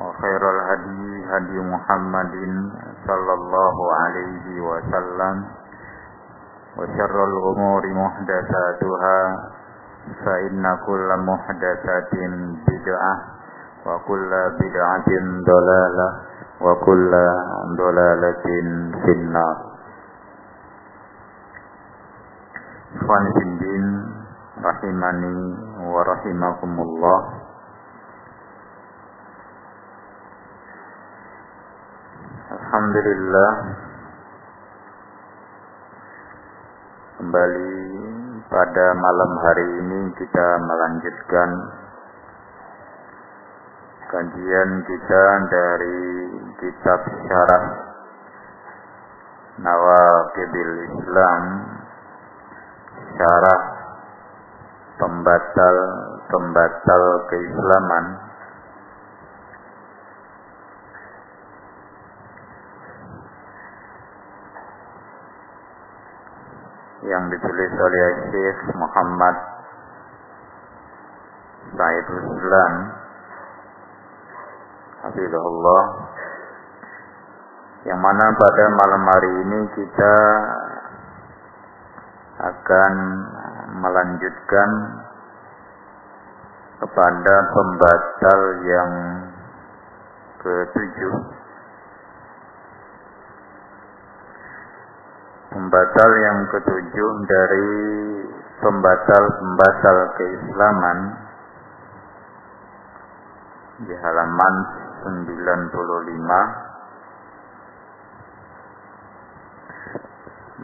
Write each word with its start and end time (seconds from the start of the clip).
وخير 0.00 0.42
الهدي 0.50 1.24
هدي 1.30 1.58
محمد 1.60 2.34
صلى 3.06 3.32
الله 3.34 3.76
عليه 4.02 4.60
وسلم 4.60 5.36
وشر 6.78 7.16
الأمور 7.24 7.82
محدثاتها 7.94 9.18
فإن 10.24 10.64
كل 10.86 11.08
محدثة 11.26 12.12
بدعة 12.68 13.14
وكل 13.86 14.30
بدعة 14.60 15.08
ضلالة 15.46 16.08
وكل 16.60 17.12
ضلالة 17.78 18.44
في 19.04 19.12
النار 19.12 19.56
Ikhwan 22.94 23.26
Fiddin 23.34 23.86
Rahimani 24.62 25.34
wa 25.82 25.98
rahimakumullah 26.06 27.18
Alhamdulillah. 32.69 33.51
Kembali 37.17 37.73
pada 38.45 38.93
malam 38.93 39.31
hari 39.41 39.65
ini 39.81 40.13
kita 40.13 40.47
melanjutkan 40.69 41.49
Kajian 44.05 44.85
kita 44.85 45.23
dari 45.49 46.29
kitab 46.61 47.09
syarah 47.09 47.65
Nawaqibil 49.65 50.93
Islam 50.93 51.41
Syarah 53.17 53.61
Pembatal-pembatal 55.01 57.03
keislaman 57.33 58.28
yang 67.07 67.23
ditulis 67.31 67.71
oleh 67.79 68.07
Syekh 68.27 68.59
Muhammad 68.75 69.35
Said 71.71 72.05
Ruslan 72.11 72.73
Hafizullah 74.99 75.83
yang 77.87 77.99
mana 78.03 78.25
pada 78.35 78.63
malam 78.75 79.03
hari 79.07 79.31
ini 79.47 79.59
kita 79.79 80.15
akan 82.39 82.93
melanjutkan 83.79 84.69
kepada 86.83 87.35
pembatal 87.55 88.39
yang 88.67 88.91
ketujuh 90.43 91.38
Pembatal 95.49 96.11
yang 96.21 96.45
ketujuh 96.53 97.11
dari 97.25 97.69
pembatal-pembatal 98.61 99.97
keislaman 100.13 100.97
di 103.81 103.93
halaman 103.97 104.53
95 105.09 106.69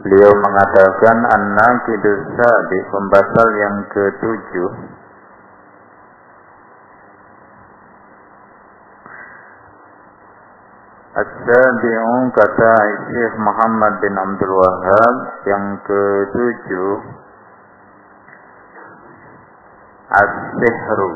Beliau 0.06 0.32
mengatakan 0.38 1.18
anak 1.34 1.72
kidusa 1.88 2.50
di 2.70 2.78
pembatal 2.86 3.48
yang 3.58 3.76
ketujuh 3.90 4.70
As-sabi'u 11.16 12.28
kata 12.28 12.74
Syekh 13.08 13.34
Muhammad 13.40 14.04
bin 14.04 14.12
Abdul 14.20 14.52
Wahab 14.52 15.16
yang 15.48 15.64
ketujuh. 15.80 16.96
As-sihru 20.12 21.12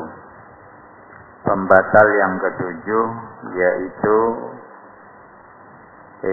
Pembatal 1.45 2.07
yang 2.17 2.33
ketujuh 2.41 3.07
yaitu 3.53 4.19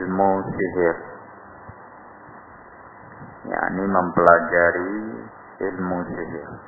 ilmu 0.00 0.32
sihir. 0.48 0.96
Yakni 3.52 3.84
mempelajari 3.84 4.96
ilmu 5.60 5.98
sihir 6.08 6.67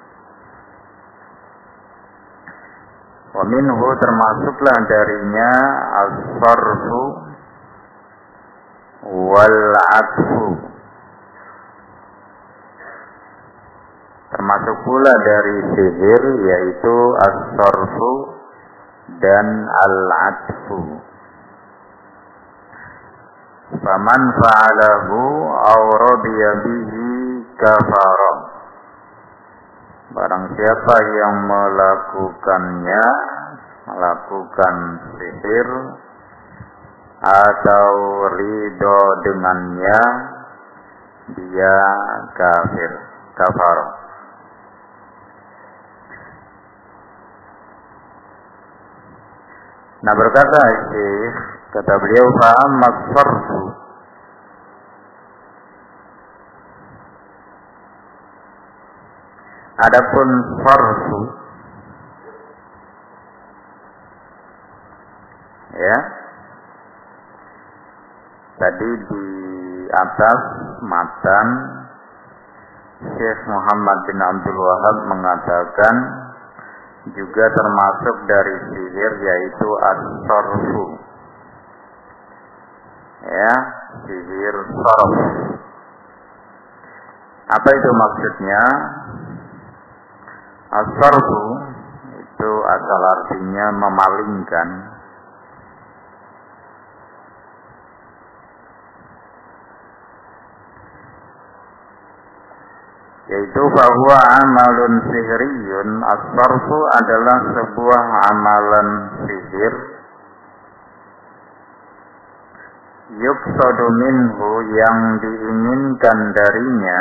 Wa 3.30 3.46
minhu 3.46 3.86
termasuklah 4.02 4.76
darinya 4.90 5.52
as-sarfu 6.02 7.02
wal 9.06 9.60
atfu. 9.94 10.46
Termasuk 14.30 14.76
pula 14.86 15.14
dari 15.26 15.56
sihir 15.74 16.22
yaitu 16.42 16.96
as-sarfu 17.18 18.12
dan 19.18 19.46
al-atfu. 19.66 20.80
Faman 23.70 24.22
fa'alahu 24.38 25.20
aw 25.50 25.82
bihi 26.66 27.10
kafara. 27.58 28.32
Barang 30.10 30.44
siapa 30.58 30.96
yang 31.06 31.34
melakukannya, 31.46 33.04
melakukan 33.90 34.76
sihir 35.18 35.68
atau 37.20 37.92
ridho 38.32 39.00
dengannya, 39.26 40.02
dia 41.34 41.78
kafir, 42.32 42.92
kafar. 43.34 43.78
Nah 50.00 50.14
berkata 50.16 50.60
Syekh, 50.88 51.36
kata 51.76 51.94
beliau, 52.00 52.26
fa'amma 52.40 52.88
sarfu 53.12 53.60
Adapun 59.80 60.28
farsu 60.60 61.39
ya 65.80 65.98
tadi 68.60 68.90
di 69.08 69.26
atas 69.88 70.40
matan 70.84 71.46
Syekh 73.00 73.40
Muhammad 73.48 73.98
bin 74.04 74.18
Abdul 74.20 74.58
Wahab 74.60 74.96
mengatakan 75.08 75.94
juga 77.16 77.48
termasuk 77.48 78.16
dari 78.28 78.54
sihir 78.68 79.12
yaitu 79.24 79.68
as-sarfu. 79.80 80.84
Ya, 83.24 83.54
sihir 84.04 84.56
sarf. 84.68 85.12
Apa 87.56 87.68
itu 87.72 87.90
maksudnya? 87.96 88.62
As-sarfu 90.70 91.42
itu 92.20 92.50
asal 92.68 93.00
artinya 93.16 93.66
memalingkan 93.80 94.68
yaitu 103.30 103.62
bahwa 103.62 104.16
amalun 104.42 105.06
sihriyun 105.06 105.88
as-sarfu 106.02 106.78
adalah 106.98 107.38
sebuah 107.54 108.04
amalan 108.26 108.88
sihir. 109.22 109.74
Yuksadu 113.10 113.86
minhu 114.02 114.50
yang 114.74 114.98
diinginkan 115.22 116.18
darinya. 116.34 117.00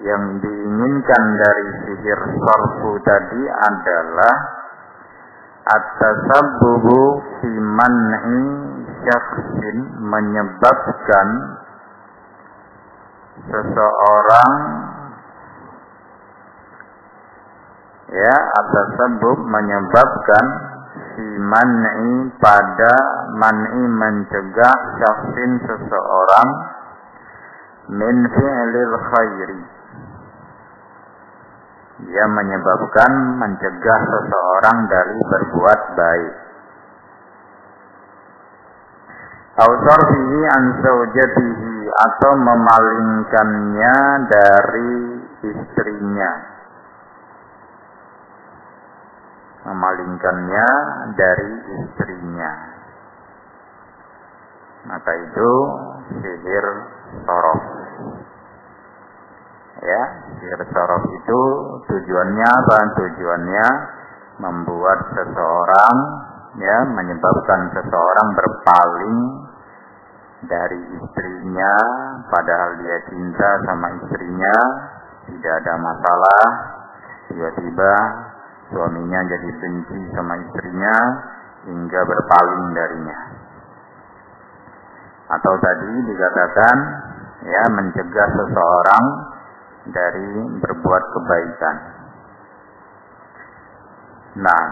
Yang 0.00 0.24
diinginkan 0.48 1.24
dari 1.36 1.66
sihir 1.84 2.20
sarfu 2.24 2.90
tadi 3.04 3.42
adalah 3.52 4.36
at-tasabbubu 5.76 7.00
fi 7.44 7.50
syakhsin 9.04 9.78
menyebabkan 10.02 11.28
seseorang 13.46 14.52
ya 18.10 18.36
at-tasabbub 18.58 19.38
menyebabkan 19.46 20.46
fi 21.14 21.26
man'i 21.38 22.12
pada 22.42 22.94
man'i 23.38 23.84
mencegah 23.86 24.76
syakhsin 24.98 25.50
seseorang 25.62 26.48
min 27.94 28.16
fi'lil 28.32 28.94
khairi 29.12 29.78
dia 31.98 32.24
menyebabkan 32.30 33.42
mencegah 33.42 34.00
seseorang 34.06 34.86
dari 34.86 35.18
berbuat 35.18 35.80
baik. 35.98 36.47
Ausarfihi 39.58 40.40
an 40.54 40.62
zaujatihi 40.78 41.74
atau 41.90 42.32
memalingkannya 42.38 43.96
dari 44.30 44.94
istrinya. 45.50 46.32
Memalingkannya 49.66 50.68
dari 51.18 51.52
istrinya. 51.74 52.52
Maka 54.86 55.12
itu 55.26 55.50
sihir 56.22 56.66
sorof 57.26 57.62
ya 59.78 60.02
sihir 60.38 60.62
sorof 60.74 61.04
itu 61.06 61.40
tujuannya 61.86 62.46
apa 62.46 62.78
tujuannya 62.98 63.66
membuat 64.38 64.98
seseorang 65.14 65.96
ya 66.58 66.78
menyebabkan 66.94 67.60
seseorang 67.74 68.28
berpaling 68.34 69.16
dari 70.46 70.80
istrinya 71.02 71.72
padahal 72.30 72.70
dia 72.78 72.98
cinta 73.10 73.50
sama 73.66 73.88
istrinya 73.98 74.56
tidak 75.26 75.54
ada 75.64 75.74
masalah 75.82 76.44
tiba-tiba 77.26 77.92
suaminya 78.70 79.20
jadi 79.26 79.50
benci 79.58 80.00
sama 80.14 80.34
istrinya 80.38 80.96
hingga 81.66 82.00
berpaling 82.06 82.64
darinya 82.76 83.18
atau 85.28 85.54
tadi 85.60 85.92
dikatakan 86.08 86.76
ya 87.44 87.62
mencegah 87.74 88.28
seseorang 88.32 89.04
dari 89.88 90.30
berbuat 90.60 91.02
kebaikan. 91.16 91.76
Nah, 94.38 94.64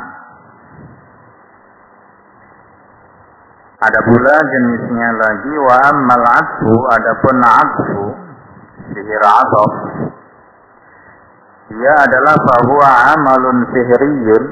ada 3.76 4.00
pula 4.08 4.36
jenisnya 4.40 5.10
lagi 5.20 5.54
wa 5.60 5.76
ammal 5.92 6.24
atfu 6.24 6.74
adapun 6.96 7.38
atfu 7.44 8.04
sihir 8.88 9.24
ataf 9.24 9.72
dia 11.66 11.94
adalah 12.08 12.36
bahwa 12.40 12.88
amalun 13.12 13.58
sihriyun 13.74 14.44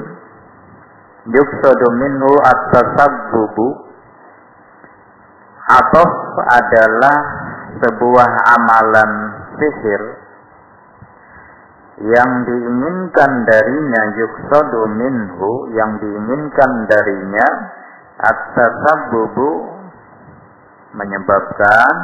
yuksadu 1.31 1.87
minhu 1.97 2.31
at-tasabbubu 2.37 3.67
ataf 5.73 6.11
adalah 6.45 7.17
sebuah 7.81 8.29
amalan 8.61 9.11
sihir 9.57 10.01
yang 12.13 12.31
diinginkan 12.45 13.31
darinya 13.49 14.01
yuksadu 14.21 14.81
minhu 14.93 15.51
yang 15.73 15.97
diinginkan 15.97 16.71
darinya 16.91 17.47
at-tasabbubu 18.19 19.49
menyebabkan 20.95 21.95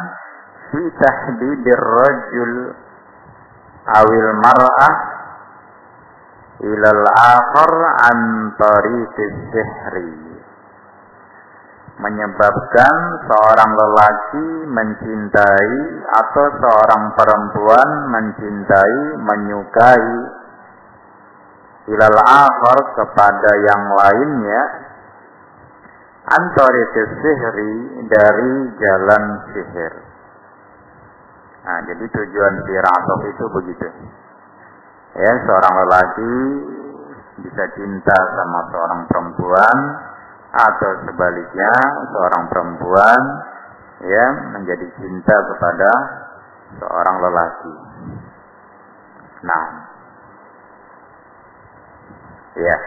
fi 0.72 0.82
tahdidir 1.00 1.80
rajul 1.80 2.54
awil 3.88 4.30
mar'ah 4.44 4.96
ilal 6.62 7.04
akhar 7.08 7.74
an 8.12 8.20
tariqis 8.60 9.38
sihri. 9.56 10.14
Menyebabkan 12.02 12.96
seorang 13.30 13.72
lelaki 13.78 14.48
mencintai 14.74 15.76
atau 16.02 16.46
seorang 16.58 17.04
perempuan 17.14 17.90
mencintai, 18.10 19.22
menyukai 19.22 20.10
ilal 21.94 22.20
akhar 22.26 22.80
kepada 22.98 23.52
yang 23.70 23.84
lainnya 24.02 24.62
antara 26.32 26.84
sihri 26.96 27.74
dari 28.08 28.52
jalan 28.80 29.24
sihir. 29.52 29.94
Nah, 31.62 31.80
jadi 31.86 32.06
tujuan 32.08 32.54
sihir 32.66 32.86
itu 33.36 33.46
begitu. 33.52 33.88
Ya, 35.12 35.32
seorang 35.44 35.74
lelaki 35.86 36.34
bisa 37.44 37.64
cinta 37.76 38.18
sama 38.38 38.60
seorang 38.72 39.02
perempuan, 39.12 39.78
atau 40.52 40.92
sebaliknya 41.08 41.74
seorang 42.12 42.44
perempuan 42.52 43.22
ya 44.04 44.26
menjadi 44.52 44.88
cinta 45.00 45.36
kepada 45.56 45.92
seorang 46.76 47.18
lelaki. 47.24 47.74
Nah, 49.48 49.66
ya, 52.60 52.78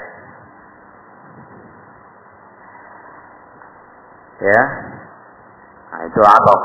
ya, 4.45 4.63
nah, 5.93 6.01
itu 6.05 6.21
alok. 6.21 6.63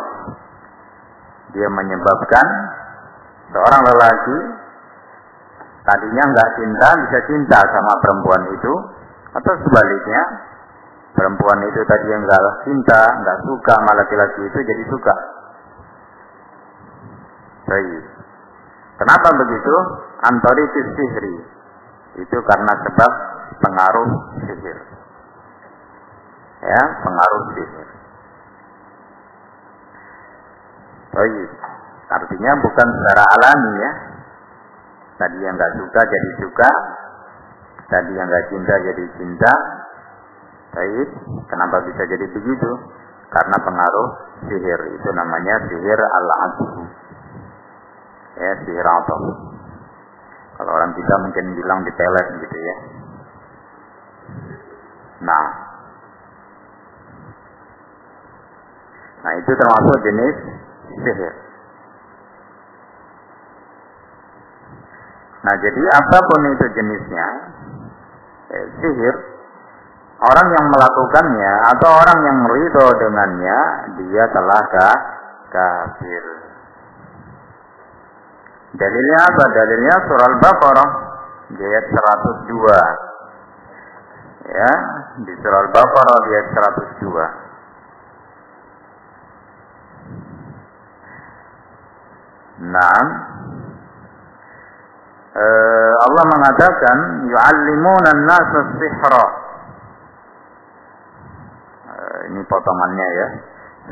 Dia 1.55 1.65
menyebabkan 1.71 2.45
seorang 3.49 3.81
lelaki 3.81 4.37
tadinya 5.81 6.23
nggak 6.29 6.49
cinta 6.59 6.87
bisa 7.07 7.19
cinta 7.25 7.59
sama 7.65 7.93
perempuan 8.05 8.43
itu 8.53 8.73
atau 9.33 9.53
sebaliknya 9.65 10.21
perempuan 11.17 11.59
itu 11.65 11.81
tadi 11.89 12.05
yang 12.09 12.21
enggak 12.21 12.43
cinta, 12.65 13.01
enggak 13.17 13.37
suka 13.45 13.73
sama 13.73 13.91
laki-laki 13.97 14.41
itu 14.45 14.59
jadi 14.61 14.83
suka. 14.93 15.15
Baik. 17.69 18.03
Kenapa 18.99 19.27
begitu? 19.31 19.75
Antori 20.27 20.65
sihri. 20.73 21.35
Itu 22.19 22.37
karena 22.43 22.73
sebab 22.83 23.11
pengaruh 23.63 24.09
sihir. 24.43 24.77
Ya, 26.59 26.81
pengaruh 27.03 27.43
sihir. 27.55 27.89
Baik. 31.09 31.49
Artinya 32.09 32.51
bukan 32.63 32.87
secara 32.89 33.23
alami 33.37 33.73
ya. 33.79 33.91
Tadi 35.19 35.37
yang 35.43 35.55
enggak 35.59 35.75
suka 35.75 36.01
jadi 36.03 36.29
suka, 36.39 36.69
tadi 37.91 38.11
yang 38.15 38.27
enggak 38.27 38.47
cinta 38.47 38.73
jadi 38.87 39.05
cinta, 39.19 39.53
Baik, 40.69 41.09
kenapa 41.49 41.81
bisa 41.81 42.05
jadi 42.05 42.25
begitu? 42.29 42.71
Karena 43.33 43.57
pengaruh 43.57 44.09
sihir 44.45 44.81
itu 44.93 45.09
namanya 45.17 45.55
sihir 45.65 45.97
al-adhu. 45.97 46.85
Ya, 48.37 48.53
sihir 48.61 48.85
atau 48.85 49.17
Kalau 50.61 50.71
orang 50.75 50.93
kita 50.93 51.15
mungkin 51.25 51.45
bilang 51.57 51.79
di 51.87 51.91
pelet 51.97 52.27
gitu 52.37 52.57
ya. 52.57 52.75
Nah, 55.25 55.45
Nah 59.19 59.33
itu 59.35 59.51
termasuk 59.51 59.97
jenis 60.07 60.35
sihir. 61.03 61.33
Nah 65.39 65.55
jadi 65.59 65.81
apa 65.95 66.17
pun 66.19 66.41
itu 66.51 66.65
jenisnya, 66.75 67.27
eh, 68.51 68.65
sihir, 68.79 69.15
orang 70.19 70.47
yang 70.51 70.65
melakukannya 70.67 71.53
atau 71.75 71.89
orang 71.95 72.19
yang 72.27 72.39
ridho 72.47 72.87
dengannya, 72.99 73.59
dia 74.03 74.23
telah 74.35 74.61
kafir. 75.47 76.23
Dalilnya 78.69 79.19
apa? 79.25 79.43
Dalilnya 79.49 79.95
surah 80.05 80.27
Al-Baqarah 80.29 80.89
ayat 81.57 81.85
102. 81.89 82.79
Ya, 84.49 84.71
di 85.25 85.33
surah 85.41 85.59
Al-Baqarah 85.65 86.17
ayat 86.29 86.47
102. 87.01 87.48
Nah, 92.59 92.99
uh, 95.31 95.93
Allah 96.03 96.23
mengatakan 96.27 96.97
yu'allimuna 97.31 98.09
an-nasa 98.11 98.59
sihra. 98.75 99.27
Uh, 101.87 102.19
ini 102.27 102.41
potongannya 102.43 103.07
ya. 103.15 103.27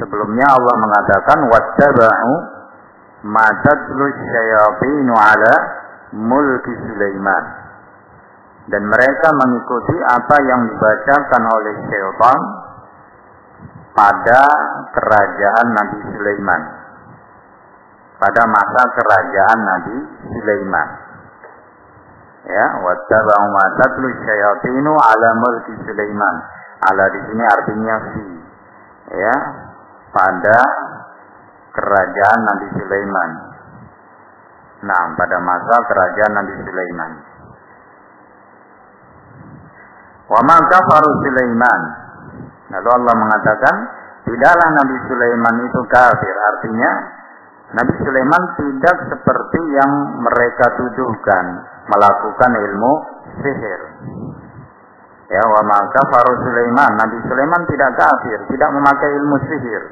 Sebelumnya 0.04 0.46
Allah 0.52 0.76
mengatakan 0.84 1.40
wattaba'u 1.48 2.34
ma 3.32 3.48
tatlu 3.64 4.06
syayatinu 4.14 5.14
ala 5.16 5.54
mulki 6.12 6.76
Sulaiman. 6.92 7.46
Dan 8.68 8.84
mereka 8.84 9.32
mengikuti 9.32 9.96
apa 10.12 10.36
yang 10.44 10.68
dibacakan 10.68 11.44
oleh 11.56 11.76
syaitan 11.88 12.40
pada 13.96 14.44
kerajaan 14.92 15.68
Nabi 15.72 16.00
Sulaiman. 16.12 16.77
Pada 18.18 18.44
masa 18.50 18.82
kerajaan 18.98 19.60
Nabi 19.62 19.98
Sulaiman. 20.26 20.90
Ya, 22.48 22.66
wattaba'u 22.82 23.46
ma 23.52 23.66
tatlu 23.78 24.08
syayatinu 24.26 24.92
ala 24.96 25.30
mulki 25.38 25.74
Sulaiman. 25.86 26.36
Ala 26.90 27.06
di 27.14 27.20
sini 27.30 27.44
artinya 27.46 27.96
fi. 28.10 28.26
Ya, 29.14 29.36
pada 30.10 30.58
kerajaan 31.78 32.40
Nabi 32.42 32.68
Sulaiman. 32.74 33.30
Nah, 34.78 35.14
pada 35.14 35.38
masa 35.42 35.76
kerajaan 35.86 36.34
Nabi 36.42 36.54
Sulaiman. 36.66 37.12
Wa 40.26 40.42
ma 40.42 40.58
kafaru 40.66 41.12
Sulaiman. 41.22 41.82
Lalu 42.68 42.90
Allah 42.92 43.16
mengatakan, 43.16 43.76
tidaklah 44.26 44.70
Nabi 44.82 44.96
Sulaiman 45.06 45.56
itu 45.64 45.82
kafir. 45.88 46.36
Artinya, 46.36 46.92
Nabi 47.68 47.94
Sulaiman 48.00 48.44
tidak 48.56 48.98
seperti 49.12 49.62
yang 49.76 49.92
mereka 50.24 50.66
tuduhkan 50.80 51.46
melakukan 51.92 52.52
ilmu 52.56 52.94
sihir. 53.44 53.82
Ya, 55.28 55.44
wa 55.44 55.62
ma 55.68 55.80
kafaru 55.92 56.48
Sulaiman. 56.48 56.96
Nabi 56.96 57.20
Sulaiman 57.28 57.68
tidak 57.68 57.92
kafir, 58.00 58.40
tidak 58.48 58.70
memakai 58.72 59.12
ilmu 59.20 59.38
sihir. 59.52 59.84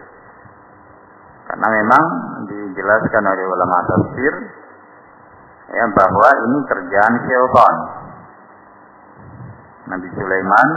Karena 1.52 1.68
memang 1.68 2.04
dijelaskan 2.48 3.24
oleh 3.28 3.46
ulama 3.46 3.78
tafsir 3.86 4.34
ya 5.76 5.86
bahwa 5.92 6.30
ini 6.32 6.60
kerjaan 6.64 7.14
syaitan. 7.28 7.76
Nabi 9.86 10.08
Sulaiman 10.16 10.70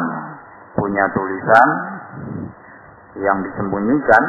punya 0.77 1.05
tulisan 1.15 1.69
yang 3.23 3.39
disembunyikan. 3.47 4.25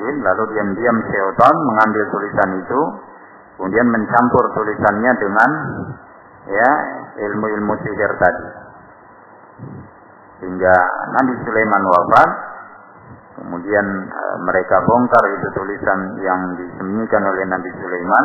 Baik, 0.00 0.16
lalu 0.24 0.44
diam-diam 0.56 0.96
syaitan 1.12 1.54
mengambil 1.60 2.02
tulisan 2.08 2.50
itu, 2.56 2.80
kemudian 3.60 3.84
mencampur 3.92 4.44
tulisannya 4.56 5.12
dengan 5.20 5.50
ya 6.48 6.70
ilmu-ilmu 7.20 7.74
sihir 7.84 8.12
tadi. 8.16 8.48
Hingga 10.40 10.74
Nabi 11.20 11.34
Sulaiman 11.44 11.82
wafat, 11.84 12.30
kemudian 13.44 13.86
e, 14.08 14.22
mereka 14.48 14.80
bongkar 14.88 15.24
itu 15.36 15.46
tulisan 15.52 16.00
yang 16.24 16.40
disembunyikan 16.56 17.20
oleh 17.20 17.44
Nabi 17.44 17.70
Sulaiman. 17.76 18.24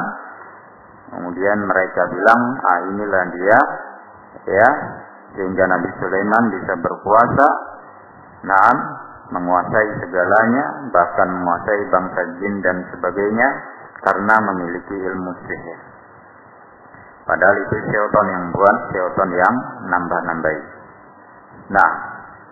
Kemudian 1.11 1.59
mereka 1.59 2.07
bilang, 2.07 2.41
ah 2.71 2.79
inilah 2.87 3.23
dia, 3.35 3.59
ya, 4.47 4.69
sehingga 5.35 5.67
Nabi 5.67 5.91
Sulaiman 5.99 6.43
bisa 6.55 6.73
berkuasa, 6.79 7.47
nah, 8.47 8.73
menguasai 9.33 9.89
segalanya, 10.05 10.65
bahkan 10.93 11.27
menguasai 11.29 11.81
bangsa 11.89 12.21
jin 12.37 12.55
dan 12.61 12.77
sebagainya, 12.93 13.49
karena 14.05 14.35
memiliki 14.53 14.95
ilmu 14.95 15.31
sihir. 15.45 15.79
Padahal 17.25 17.57
itu 17.57 17.75
syaitan 17.89 18.25
yang 18.29 18.45
buat, 18.53 18.77
syaitan 18.93 19.29
yang 19.33 19.55
nambah-nambahi. 19.89 20.63
Nah, 21.73 21.91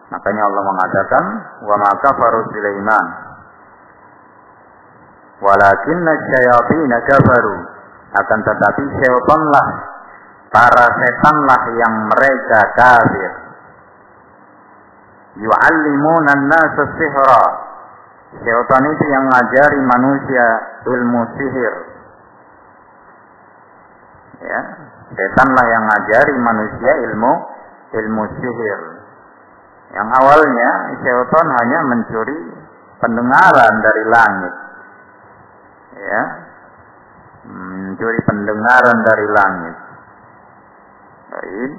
makanya 0.09 0.43
Allah 0.49 0.63
mengatakan, 0.65 1.25
"Wa 1.61 1.75
ma 1.77 1.89
kafaru 2.01 2.41
Sulaiman, 2.49 3.05
walakinna 5.45 6.13
syayatin 6.17 6.91
kafaru." 7.05 7.57
Akan 8.13 8.39
tetapi 8.45 8.83
syaitanlah, 8.97 9.67
para 10.49 10.85
setanlah 10.85 11.61
yang 11.77 11.93
mereka 12.09 12.59
kafir. 12.77 13.31
Yu'allimuna 15.33 16.29
an-nasa 16.29 16.83
sihra. 16.93 17.41
Syaitan 18.33 18.83
itu 18.85 19.05
yang 19.09 19.25
ngajari 19.29 19.79
manusia 19.81 20.45
ilmu 20.89 21.21
sihir. 21.37 21.73
Ya 24.43 24.59
setanlah 25.13 25.65
yang 25.69 25.83
ngajari 25.89 26.33
manusia 26.37 26.91
ilmu 27.09 27.33
ilmu 27.93 28.23
sihir. 28.37 28.79
Yang 29.93 30.09
awalnya 30.21 30.69
syaitan 31.01 31.47
hanya 31.49 31.79
mencuri 31.89 32.37
pendengaran 33.01 33.73
dari 33.81 34.03
langit. 34.09 34.55
Ya 35.97 36.21
mencuri 37.49 38.19
pendengaran 38.25 38.97
dari 39.01 39.27
langit. 39.33 39.75
Baik 41.33 41.73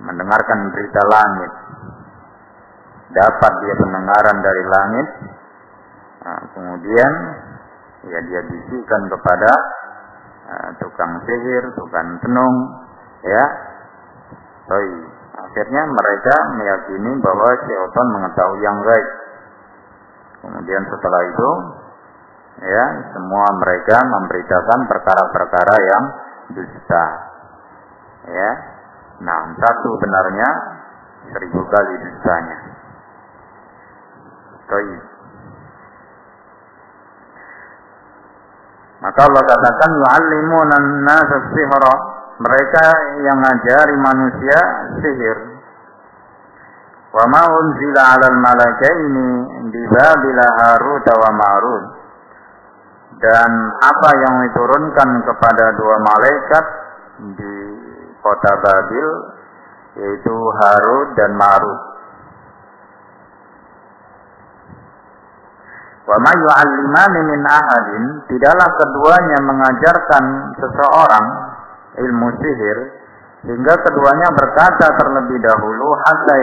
mendengarkan 0.00 0.58
berita 0.72 1.02
langit 1.08 1.52
dapat 3.10 3.52
dia 3.66 3.74
pendengaran 3.74 4.38
dari 4.38 4.64
langit 4.70 5.08
nah, 6.22 6.42
kemudian 6.54 7.12
ya 8.06 8.18
dia 8.24 8.40
bisikan 8.48 9.02
kepada 9.12 9.50
uh, 10.50 10.70
tukang 10.80 11.12
sihir, 11.24 11.64
tukang 11.76 12.16
tenung, 12.24 12.56
ya. 13.24 13.44
Baik. 14.70 15.02
Akhirnya 15.30 15.82
mereka 15.88 16.36
meyakini 16.54 17.12
bahwa 17.18 17.50
syaitan 17.66 18.06
mengetahui 18.14 18.60
yang 18.62 18.78
baik. 18.86 19.08
Kemudian 20.40 20.82
setelah 20.88 21.22
itu, 21.26 21.50
ya, 22.64 22.84
semua 23.12 23.46
mereka 23.58 23.96
memberitakan 23.98 24.80
perkara-perkara 24.86 25.76
yang 25.80 26.04
dusta. 26.54 27.06
Ya. 28.30 28.50
Nah, 29.20 29.52
satu 29.58 29.90
benarnya 30.00 30.48
seribu 31.34 31.60
kali 31.66 31.94
dustanya. 31.98 32.58
Baik. 34.70 35.02
Maka 39.00 39.20
Allah 39.26 39.42
katakan 39.48 39.90
yu'allimuna 39.96 40.74
an-nasa 40.76 41.36
sihra. 41.50 41.94
Mereka 42.40 42.84
yang 43.26 43.38
ngajari 43.42 43.96
manusia 44.00 44.60
sihir. 45.02 45.38
Wa 47.10 47.26
ma 47.26 47.42
unzila 47.50 48.00
'alal 48.14 48.38
malakaini 48.38 49.30
di 49.74 49.82
Babil 49.90 50.38
Harut 50.38 51.06
wa 51.10 51.30
Marut. 51.34 51.84
Dan 53.20 53.50
apa 53.82 54.10
yang 54.16 54.34
diturunkan 54.48 55.10
kepada 55.26 55.64
dua 55.76 55.96
malaikat 56.00 56.64
di 57.36 57.54
kota 58.22 58.52
Babil 58.62 59.08
yaitu 59.98 60.34
Harut 60.60 61.08
dan 61.18 61.34
Marut. 61.34 61.89
Wa 66.10 66.18
tidaklah 68.26 68.70
keduanya 68.82 69.38
mengajarkan 69.46 70.24
seseorang 70.58 71.26
ilmu 72.02 72.28
sihir 72.34 72.78
hingga 73.46 73.74
keduanya 73.78 74.28
berkata 74.34 74.90
terlebih 74.98 75.38
dahulu 75.38 75.86
hatta 76.02 76.34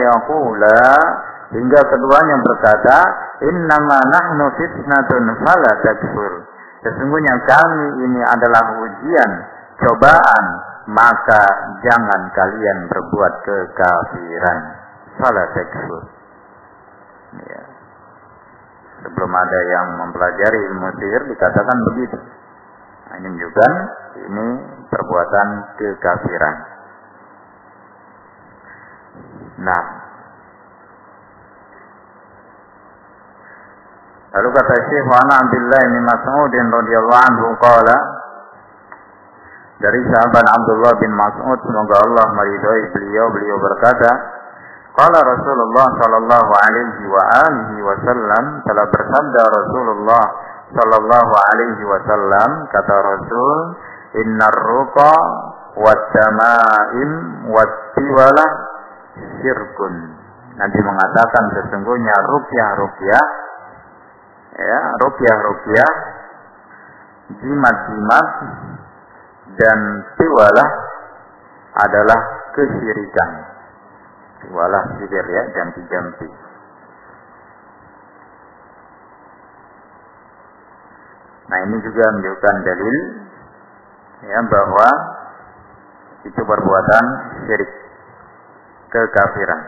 hingga 1.52 1.80
keduanya 1.84 2.36
berkata 2.40 2.96
innama 3.44 3.98
nahnu 4.08 4.48
fitnatun 4.56 5.36
fala 5.44 5.72
takfur. 5.84 6.32
Sesungguhnya 6.88 7.34
kami 7.44 8.08
ini 8.08 8.22
adalah 8.24 8.72
ujian, 8.72 9.30
cobaan, 9.84 10.44
maka 10.88 11.44
jangan 11.84 12.32
kalian 12.32 12.78
berbuat 12.88 13.34
kekafiran. 13.44 14.58
Fala 15.20 15.44
takfur. 15.52 16.02
Ya. 17.44 17.77
Sebelum 18.98 19.30
ada 19.30 19.60
yang 19.70 19.86
mempelajari 20.00 20.58
ilmu 20.74 20.88
sihir 20.98 21.22
dikatakan 21.30 21.78
begitu. 21.94 22.18
Nah, 22.18 23.14
ini 23.22 23.28
menunjukkan 23.30 23.72
ini 24.26 24.46
perbuatan 24.90 25.46
kekafiran. 25.78 26.56
Nah, 29.58 29.84
Lalu 34.28 34.48
kata 34.52 34.74
Syekh 34.86 35.04
wa 35.08 35.18
ana 35.24 35.34
Abdullah 35.40 35.82
bin 35.88 36.04
Mas'ud 36.04 36.52
radhiyallahu 36.52 37.24
anhu 37.32 37.46
qala 37.56 37.96
dari 39.80 40.00
sahabat 40.04 40.44
Abdullah 40.46 40.92
bin 41.00 41.12
Mas'ud 41.16 41.58
semoga 41.64 41.96
Allah 42.04 42.26
meridhai 42.36 42.82
beliau 42.92 43.32
beliau 43.32 43.56
berkata 43.56 44.10
Qala 44.98 45.22
Rasulullah 45.22 45.86
sallallahu 45.94 46.52
alaihi 46.58 47.06
wa 47.06 47.22
alihi 47.46 47.86
wasallam 47.86 48.44
telah 48.66 48.86
bersabda 48.90 49.42
Rasulullah 49.46 50.24
sallallahu 50.74 51.32
alaihi 51.38 51.86
wasallam 51.86 52.66
kata 52.66 52.94
Rasul 52.98 53.58
innar 54.18 54.58
ruqa 54.58 55.14
wat 55.78 56.02
tamaim 56.10 57.10
wat 57.46 57.94
tiwala 57.94 58.46
syirkun. 59.38 59.94
Nabi 60.58 60.80
mengatakan 60.82 61.44
sesungguhnya 61.54 62.14
rukyah-rukyah 62.34 63.26
ya 64.58 64.80
rukyah-rukyah 64.98 65.90
jimat-jimat 67.38 68.28
dan 69.62 69.78
tiwalah 70.18 70.70
adalah 71.86 72.50
kesyirikan 72.58 73.57
tiwalah 74.44 74.84
sihir 74.98 75.26
ya 75.26 75.42
jampi-jampi 75.56 76.28
nah 81.48 81.58
ini 81.64 81.76
juga 81.80 82.04
menunjukkan 82.12 82.56
dalil 82.66 82.96
ya 84.28 84.40
bahwa 84.46 84.88
itu 86.26 86.40
perbuatan 86.42 87.04
syirik 87.46 87.70
kekafiran. 88.90 89.60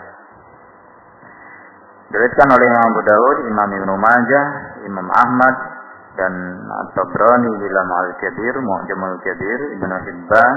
Diriwayatkan 2.10 2.48
oleh 2.50 2.66
Imam 2.66 2.84
Abu 2.90 3.00
Dawud, 3.06 3.36
Imam 3.46 3.68
Ibnu 3.70 3.94
Majah, 3.94 4.46
Imam 4.82 5.08
Ahmad 5.14 5.56
dan 6.18 6.32
At-Tabrani 6.66 7.54
dalam 7.62 7.86
Al-Kabir, 7.86 8.54
Mu'jam 8.58 8.98
Al-Kabir, 8.98 9.78
Ibnu 9.78 9.96
Hibban, 10.10 10.54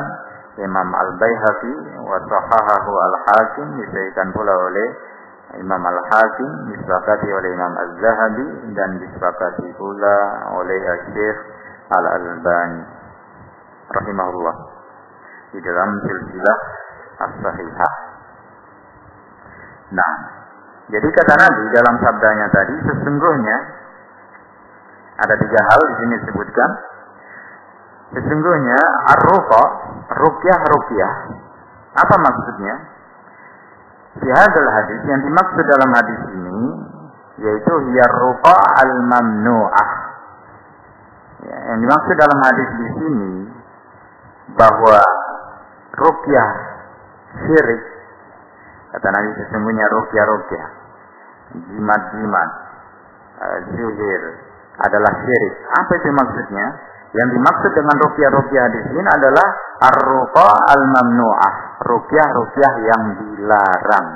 Imam 0.61 0.89
Al-Baihaqi 0.93 1.73
wa 2.05 2.17
sahahahu 2.29 2.91
Al-Hakim 2.93 3.67
disebutkan 3.81 4.29
pula 4.37 4.53
oleh 4.53 4.87
Imam 5.57 5.81
Al-Hakim 5.81 6.49
disepakati 6.73 7.29
oleh 7.29 7.49
Imam 7.53 7.73
Az-Zahabi 7.73 8.47
dan 8.77 8.89
disepakati 9.01 9.69
pula 9.77 10.17
oleh 10.61 10.77
Syekh 11.09 11.37
Al-Albani 11.93 12.81
rahimahullah 13.89 14.55
di 15.53 15.59
dalam 15.61 15.89
silsilah 16.05 16.57
as-sahihah. 17.21 17.93
Nah, 19.93 20.13
jadi 20.89 21.07
kata 21.13 21.33
Nabi 21.37 21.63
dalam 21.69 21.95
sabdanya 22.01 22.47
tadi 22.49 22.75
sesungguhnya 22.81 23.57
ada 25.21 25.35
tiga 25.37 25.59
hal 25.61 25.81
di 25.85 25.95
sini 26.01 26.15
disebutkan. 26.25 26.69
Sesungguhnya 28.13 28.79
ar-ruqa, 29.17 29.63
ruqyah 30.13 30.59
ruqyah. 30.69 31.13
Apa 31.97 32.15
maksudnya? 32.21 32.75
Di 34.21 34.29
hadal 34.29 34.69
hadis 34.69 35.01
yang 35.09 35.21
dimaksud 35.25 35.65
dalam 35.65 35.89
hadis 35.97 36.21
ini 36.37 36.59
yaitu 37.41 37.73
hiya 37.89 38.05
ruqa 38.13 38.57
al-mamnu'ah. 38.85 39.89
Ya, 41.43 41.57
yang 41.73 41.79
dimaksud 41.81 42.15
dalam 42.15 42.39
hadis 42.45 42.69
di 42.77 42.87
sini 43.01 43.33
bahwa 44.53 45.01
ruqyah 45.97 46.49
syirik 47.41 47.83
kata 48.93 49.07
Nabi 49.09 49.29
sesungguhnya 49.41 49.85
ruqyah 49.89 50.25
ruqyah 50.29 50.67
jimat-jimat, 51.53 52.49
uh, 53.41 53.57
sihir 53.73 54.21
adalah 54.81 55.11
syirik. 55.21 55.53
Apa 55.69 55.91
itu 56.01 56.09
maksudnya? 56.13 56.65
Yang 57.13 57.29
dimaksud 57.37 57.71
dengan 57.77 57.95
rukyah-rukyah 58.09 58.65
di 58.73 58.79
sini 58.89 59.05
adalah 59.05 59.47
ar-ruqa 59.85 60.49
al-mamnu'ah, 60.73 61.53
rukyah-rukyah 61.85 62.73
yang 62.89 63.03
dilarang. 63.21 64.07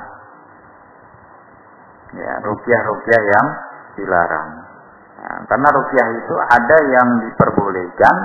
Ya, 2.18 2.34
rukyah-rukyah 2.42 3.22
yang 3.22 3.48
dilarang. 4.02 4.50
Nah, 5.18 5.38
karena 5.46 5.70
rukyah 5.78 6.08
itu 6.18 6.36
ada 6.42 6.78
yang 6.90 7.10
diperbolehkan, 7.22 8.16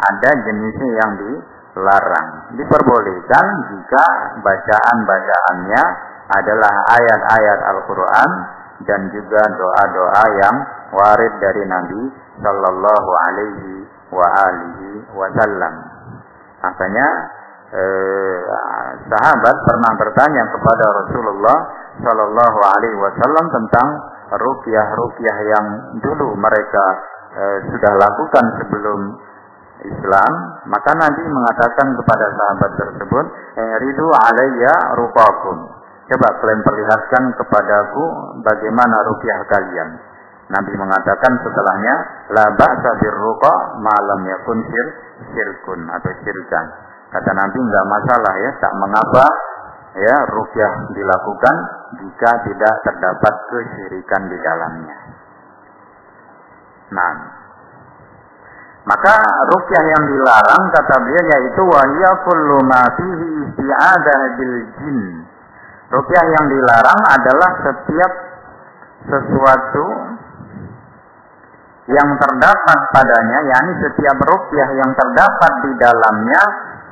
ada 0.00 0.30
jenisnya 0.40 0.90
yang 1.04 1.12
dilarang. 1.20 2.28
Diperbolehkan 2.56 3.44
jika 3.76 4.04
bacaan-bacaannya 4.40 5.84
adalah 6.32 6.74
ayat-ayat 6.96 7.60
Al-Quran 7.76 8.30
dan 8.88 9.00
juga 9.12 9.42
doa-doa 9.52 10.24
yang 10.40 10.56
warid 10.96 11.34
dari 11.44 11.62
Nabi 11.68 12.02
Shallallahu 12.40 13.10
Alaihi 13.28 13.93
wa 14.14 14.26
alihi 14.30 14.90
Wasallam. 15.10 15.74
Makanya 16.62 17.06
eh, 17.74 18.38
sahabat 19.10 19.56
pernah 19.66 19.92
bertanya 19.98 20.42
kepada 20.54 20.86
Rasulullah 21.02 21.58
Shallallahu 21.98 22.58
Alaihi 22.62 22.98
Wasallam 22.98 23.46
tentang 23.50 23.88
rukyah-rukyah 24.38 25.38
yang 25.50 25.66
dulu 25.98 26.38
mereka 26.38 26.84
eh, 27.34 27.58
sudah 27.74 27.92
lakukan 27.98 28.44
sebelum 28.62 29.00
Islam, 29.84 30.32
maka 30.70 30.96
Nabi 30.96 31.20
mengatakan 31.28 31.92
kepada 31.92 32.26
sahabat 32.32 32.72
tersebut, 32.72 33.26
"Ridu 33.84 34.08
alayya 34.16 34.96
rupakum." 34.96 35.84
Coba 36.08 36.28
kalian 36.40 36.60
perlihatkan 36.64 37.24
kepadaku 37.36 38.04
bagaimana 38.44 38.96
rukyah 39.12 39.40
kalian. 39.44 40.13
Nabi 40.44 40.72
mengatakan 40.76 41.32
setelahnya, 41.40 41.94
la 42.36 42.46
ba'sa 42.52 42.90
birruqa 43.00 43.54
malam 43.80 44.20
yakun 44.28 44.58
sir 44.68 44.86
sirkun 45.32 45.80
atau 45.88 46.12
sirkan. 46.20 46.66
Kata 47.08 47.30
Nabi 47.32 47.58
enggak 47.58 47.86
masalah 47.88 48.34
ya, 48.36 48.50
tak 48.60 48.72
mengapa 48.76 49.26
ya 49.94 50.16
rukyah 50.28 50.72
dilakukan 50.92 51.56
jika 52.02 52.30
tidak 52.44 52.74
terdapat 52.84 53.34
kesyirikan 53.48 54.22
di 54.28 54.36
dalamnya. 54.42 54.96
Nah, 56.92 57.14
maka 58.84 59.16
rukyah 59.48 59.84
yang 59.96 60.04
dilarang 60.12 60.64
kata 60.76 60.94
beliau 61.00 61.24
yaitu 61.24 61.62
wahya 61.64 62.10
kullu 62.20 62.58
ma 62.68 62.82
fihi 63.00 63.28
isti'adah 63.48 64.20
bil 64.36 64.56
jin 64.76 65.00
Rukyah 65.94 66.24
yang 66.26 66.46
dilarang 66.50 67.00
adalah 67.06 67.50
setiap 67.60 68.12
sesuatu 69.04 69.84
yang 71.84 72.10
terdapat 72.16 72.78
padanya, 72.92 73.38
yakni 73.44 73.72
setiap 73.84 74.16
rukyah 74.24 74.68
yang 74.72 74.90
terdapat 74.96 75.52
di 75.68 75.72
dalamnya 75.76 76.42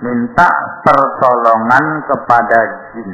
minta 0.05 0.49
pertolongan 0.85 1.85
kepada 2.05 2.61
jin. 2.93 3.13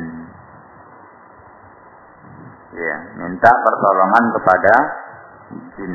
Ya, 2.74 2.96
minta 3.18 3.50
pertolongan 3.62 4.24
kepada 4.34 4.74
jin. 5.78 5.94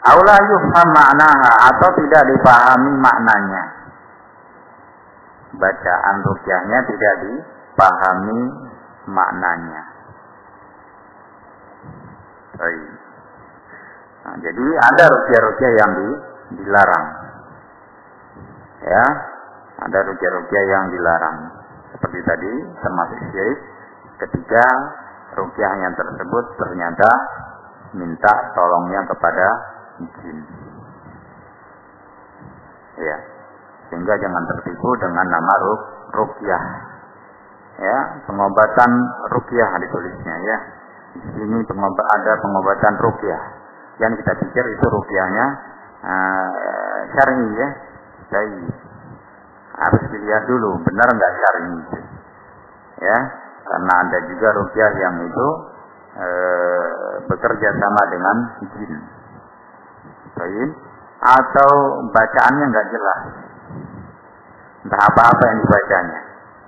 Aula 0.00 0.36
yufham 0.48 0.88
maknaha 0.96 1.50
atau 1.70 1.88
tidak 1.92 2.22
dipahami 2.32 2.92
maknanya 2.98 3.80
bacaan 5.56 6.16
rukyahnya 6.22 6.78
tidak 6.86 7.14
dipahami 7.26 8.40
maknanya. 9.10 9.82
Baik. 12.60 12.84
Nah, 14.20 14.36
jadi 14.36 14.64
ada 14.84 15.04
rukyah-rukyah 15.16 15.72
yang 15.80 15.90
di, 15.96 16.08
dilarang. 16.60 17.06
Ya, 18.84 19.04
ada 19.80 19.98
rukyah-rukyah 20.04 20.64
yang 20.68 20.84
dilarang. 20.92 21.38
Seperti 21.96 22.20
tadi 22.20 22.52
termasuk 22.84 23.18
syirik 23.32 23.58
ketika 24.20 24.64
rukyahnya 25.40 25.88
tersebut 25.96 26.44
ternyata 26.60 27.10
minta 27.96 28.32
tolongnya 28.52 29.08
kepada 29.08 29.46
jin. 30.20 30.38
Ya. 33.00 33.18
Sehingga 33.88 34.14
jangan 34.20 34.44
tertipu 34.54 34.88
dengan 35.00 35.26
nama 35.32 35.52
ruk, 35.64 35.82
rukyah. 36.12 36.64
Ya, 37.80 37.96
pengobatan 38.28 38.90
rukyah 39.32 39.70
ditulisnya 39.80 40.36
ya. 40.44 40.79
Di 41.10 41.30
sini 41.34 41.58
pengobat, 41.66 42.06
ada 42.20 42.32
pengobatan 42.38 42.94
rukyah. 43.02 43.42
Yang 43.98 44.12
kita 44.22 44.32
pikir 44.46 44.64
itu 44.78 44.86
rukyahnya 44.86 45.46
uh, 46.06 46.98
syar'i 47.12 47.46
ya. 47.58 47.68
Jadi 48.30 48.62
harus 49.80 50.02
dilihat 50.12 50.44
dulu 50.46 50.78
benar 50.86 51.08
nggak 51.10 51.32
syar'i 51.34 51.68
itu. 51.82 51.98
Ya, 53.00 53.18
Karena 53.70 53.92
ada 54.02 54.18
juga 54.26 54.48
rukyah 54.50 54.92
yang 54.98 55.16
itu 55.30 55.46
e, 56.18 56.26
bekerja 57.30 57.68
sama 57.78 58.02
dengan 58.10 58.36
jin. 58.66 58.92
Baik. 60.34 60.70
Atau 61.22 61.70
bacaannya 62.10 62.64
nggak 62.66 62.88
jelas. 62.90 63.20
Entah 64.82 65.00
apa-apa 65.06 65.42
yang 65.54 65.58
dibacanya. 65.62 66.18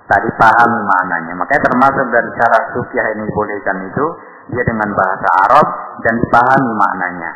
Tadi 0.07 0.29
paham 0.39 0.71
maknanya. 0.87 1.33
Makanya 1.43 1.61
termasuk 1.67 2.05
dari 2.07 2.29
cara 2.39 2.59
rukyah 2.71 3.05
ini 3.17 3.23
dibolehkan 3.27 3.77
itu 3.83 4.05
dia 4.51 4.63
dengan 4.67 4.89
bahasa 4.91 5.27
Arab 5.47 5.67
dan 6.03 6.13
dipahami 6.19 6.71
maknanya. 6.75 7.31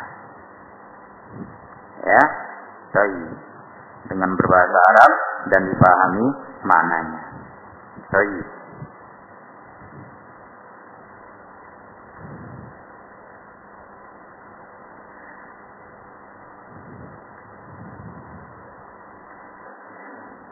Ya, 2.04 2.24
baik. 2.92 3.32
Dengan 4.08 4.30
berbahasa 4.36 4.80
Arab 4.92 5.12
dan 5.52 5.62
dipahami 5.72 6.26
maknanya. 6.64 7.24
Baik. 8.12 8.46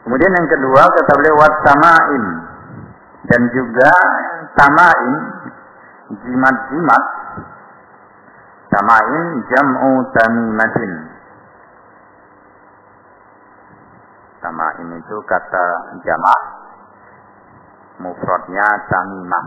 Kemudian 0.06 0.32
yang 0.38 0.48
kedua 0.48 0.82
kata 0.86 1.12
beliau 1.18 1.34
wat 1.34 1.54
samain 1.66 2.24
dan 3.26 3.42
juga 3.50 3.90
samain 4.54 5.35
jimat-jimat. 6.10 7.04
Samain 8.66 9.26
jam'u 9.46 9.90
tamimatin. 10.10 10.92
Samain 14.42 14.88
itu 15.00 15.16
kata 15.26 15.66
jamak 16.02 16.42
mufradnya 18.02 18.66
tamimah. 18.90 19.46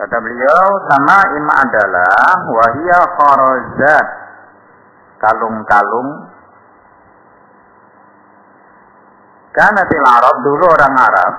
Kata 0.00 0.16
beliau, 0.16 0.66
sama 0.88 1.18
im 1.36 1.44
adalah 1.44 2.40
wahia 2.48 3.00
kharozat 3.20 4.06
kalung-kalung. 5.20 6.29
Karena 9.60 9.84
til 9.84 10.00
Arab 10.08 10.40
dulu 10.40 10.64
orang 10.72 10.94
Arab 10.96 11.32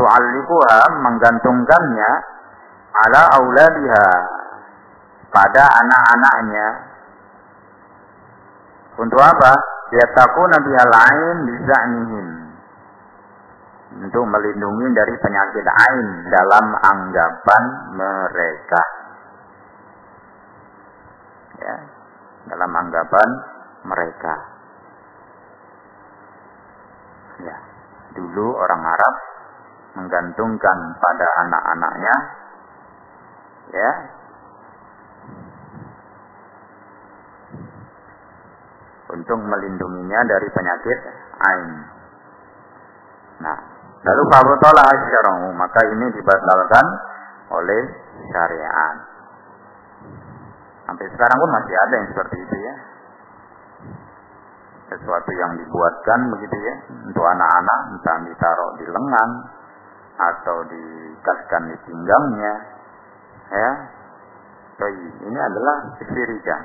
tu'allikuha 0.00 0.78
menggantungkannya 1.04 2.10
ala 2.96 3.22
auladiha 3.36 4.04
pada 5.28 5.68
anak-anaknya. 5.84 6.68
Untuk 9.04 9.20
apa? 9.20 9.52
Yatakuna 9.92 10.56
bihal 10.64 10.94
ain 10.96 11.36
biza'nihim. 11.44 12.28
Untuk 14.08 14.24
melindungi 14.24 14.88
dari 14.96 15.12
penyakit 15.20 15.68
ain 15.68 16.08
dalam 16.32 16.66
anggapan 16.72 17.62
mereka. 18.00 18.82
Ya, 21.60 21.76
dalam 22.48 22.70
anggapan 22.72 23.28
mereka. 23.84 24.57
Ya, 27.38 27.56
dulu 28.18 28.46
orang 28.58 28.82
Arab 28.82 29.14
menggantungkan 29.98 30.78
pada 30.98 31.26
anak-anaknya 31.46 32.16
ya 33.68 33.90
untuk 39.08 39.38
melindunginya 39.40 40.20
dari 40.28 40.48
penyakit 40.52 40.98
ain. 41.40 41.70
Nah, 43.38 43.58
lalu 44.04 44.22
fabutalah 44.30 44.88
syara'u, 44.92 45.48
maka 45.56 45.80
ini 45.88 46.06
dibatalkan 46.12 46.86
oleh 47.54 47.82
syariat. 48.28 48.96
Sampai 50.88 51.06
sekarang 51.12 51.36
pun 51.36 51.50
masih 51.52 51.74
ada 51.76 51.94
yang 52.00 52.08
seperti 52.12 52.36
itu 52.40 52.56
ya. 52.64 52.74
Sesuatu 54.88 55.30
yang 55.36 55.52
dibuatkan 55.60 56.20
begitu 56.32 56.56
ya 56.64 56.74
untuk 57.04 57.20
anak-anak 57.20 57.78
entah 57.92 58.18
ditaruh 58.24 58.70
di 58.80 58.86
lengan 58.88 59.30
atau 60.16 60.56
dikasihkan 60.64 61.62
di 61.68 61.76
pinggangnya 61.84 62.54
ya. 63.52 63.70
So, 64.78 64.86
ini 64.88 65.38
adalah 65.38 65.76
kesyirikan. 65.98 66.62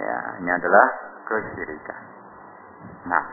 Ya, 0.00 0.16
ini 0.40 0.50
adalah 0.50 0.86
kesyirikan. 1.28 2.00
Nah, 3.06 3.24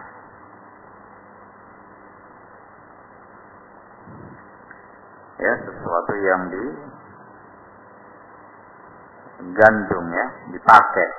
ya 5.39 5.53
sesuatu 5.63 6.13
yang 6.19 6.41
di 6.51 6.63
gantung 9.55 10.05
ya, 10.11 10.27
dipakai. 10.51 11.09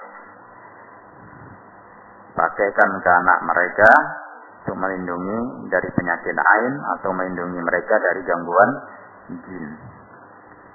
Pakaikan 2.40 2.90
ke 3.04 3.10
anak 3.20 3.38
mereka 3.44 3.90
untuk 4.64 4.80
melindungi 4.80 5.68
dari 5.68 5.88
penyakit 5.92 6.32
ain 6.32 6.74
atau 6.96 7.12
melindungi 7.12 7.60
mereka 7.60 8.00
dari 8.00 8.24
gangguan 8.24 8.70
jin. 9.44 9.70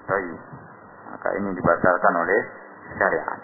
Baik. 0.05 0.39
Maka 1.09 1.29
ini 1.41 1.49
dibatalkan 1.57 2.13
oleh 2.13 2.41
syariat. 3.01 3.39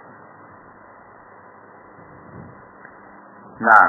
Nah, 3.62 3.88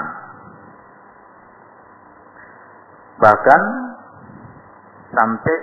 bahkan 3.21 3.63
sampai 5.13 5.57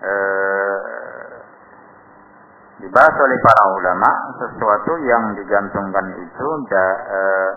eh, 0.00 0.41
dibahas 2.82 3.14
oleh 3.14 3.38
para 3.38 3.64
ulama 3.78 4.10
sesuatu 4.42 4.92
yang 5.06 5.22
digantungkan 5.38 6.06
itu 6.18 6.48
da, 6.66 6.84
eh, 7.06 7.50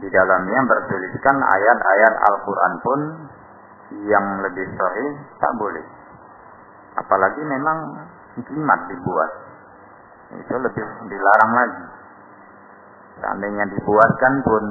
di 0.00 0.08
dalamnya 0.08 0.60
bertuliskan 0.64 1.36
ayat-ayat 1.44 2.14
Al-Quran 2.32 2.72
pun 2.80 3.00
yang 4.08 4.26
lebih 4.42 4.66
sahih 4.76 5.10
tak 5.36 5.52
boleh. 5.60 5.84
Apalagi 6.96 7.42
memang 7.44 8.00
jimat 8.48 8.80
dibuat. 8.88 9.30
Itu 10.40 10.54
lebih 10.58 10.84
dilarang 11.06 11.52
lagi. 11.54 11.84
Seandainya 13.20 13.64
dibuatkan 13.72 14.34
pun 14.44 14.64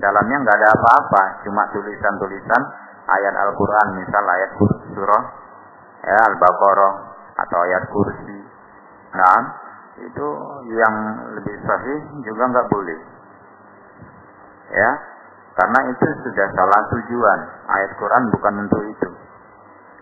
dalamnya 0.00 0.36
nggak 0.40 0.56
ada 0.56 0.68
apa-apa, 0.72 1.22
cuma 1.44 1.68
tulisan-tulisan 1.72 2.62
ayat 3.04 3.34
Al-Quran, 3.36 3.88
misal 4.00 4.24
ayat 4.24 4.50
surah 4.94 5.24
ya, 6.04 6.18
Al-Baqarah 6.32 6.94
atau 7.44 7.58
ayat 7.68 7.82
kursi. 7.92 8.33
Nah, 9.14 9.40
itu 10.02 10.28
yang 10.74 10.94
lebih 11.38 11.56
sahih 11.62 11.98
juga 12.26 12.42
nggak 12.50 12.68
boleh. 12.70 13.00
Ya, 14.74 14.90
karena 15.54 15.80
itu 15.94 16.06
sudah 16.26 16.48
salah 16.50 16.80
tujuan. 16.90 17.40
Ayat 17.70 17.92
Quran 17.94 18.22
bukan 18.34 18.54
untuk 18.66 18.82
itu. 18.90 19.08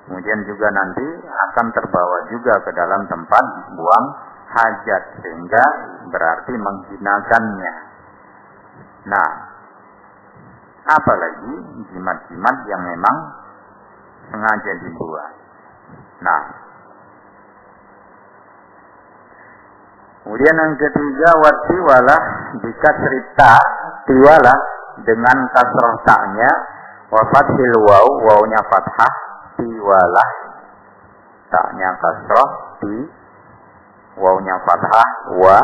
Kemudian 0.09 0.41
juga 0.49 0.67
nanti 0.73 1.07
akan 1.29 1.67
terbawa 1.77 2.19
juga 2.33 2.55
ke 2.65 2.71
dalam 2.75 3.07
tempat 3.07 3.45
buang 3.77 4.07
hajat 4.51 5.03
sehingga 5.21 5.65
berarti 6.09 6.53
menghinakannya. 6.57 7.75
Nah, 9.13 9.31
apalagi 10.89 11.55
jimat-jimat 11.93 12.57
yang 12.67 12.83
memang 12.83 13.17
sengaja 14.33 14.73
dibuat. 14.83 15.33
Nah, 16.23 16.41
kemudian 20.23 20.55
yang 20.55 20.75
ketiga 20.79 21.29
watiwalah 21.43 22.21
cerita 22.83 23.53
tiwala 24.07 24.55
dengan 25.03 25.39
kasroh 25.51 25.95
taknya 26.07 26.51
wafat 27.13 27.49
waw 27.81 28.07
wawnya 28.23 28.61
fathah 28.69 29.15
tiwalah. 29.59 30.31
Taknya 31.53 31.89
kasroh 32.01 32.49
ti 32.81 32.97
wawnya 34.17 34.57
fathah 34.65 35.09
wa 35.37 35.59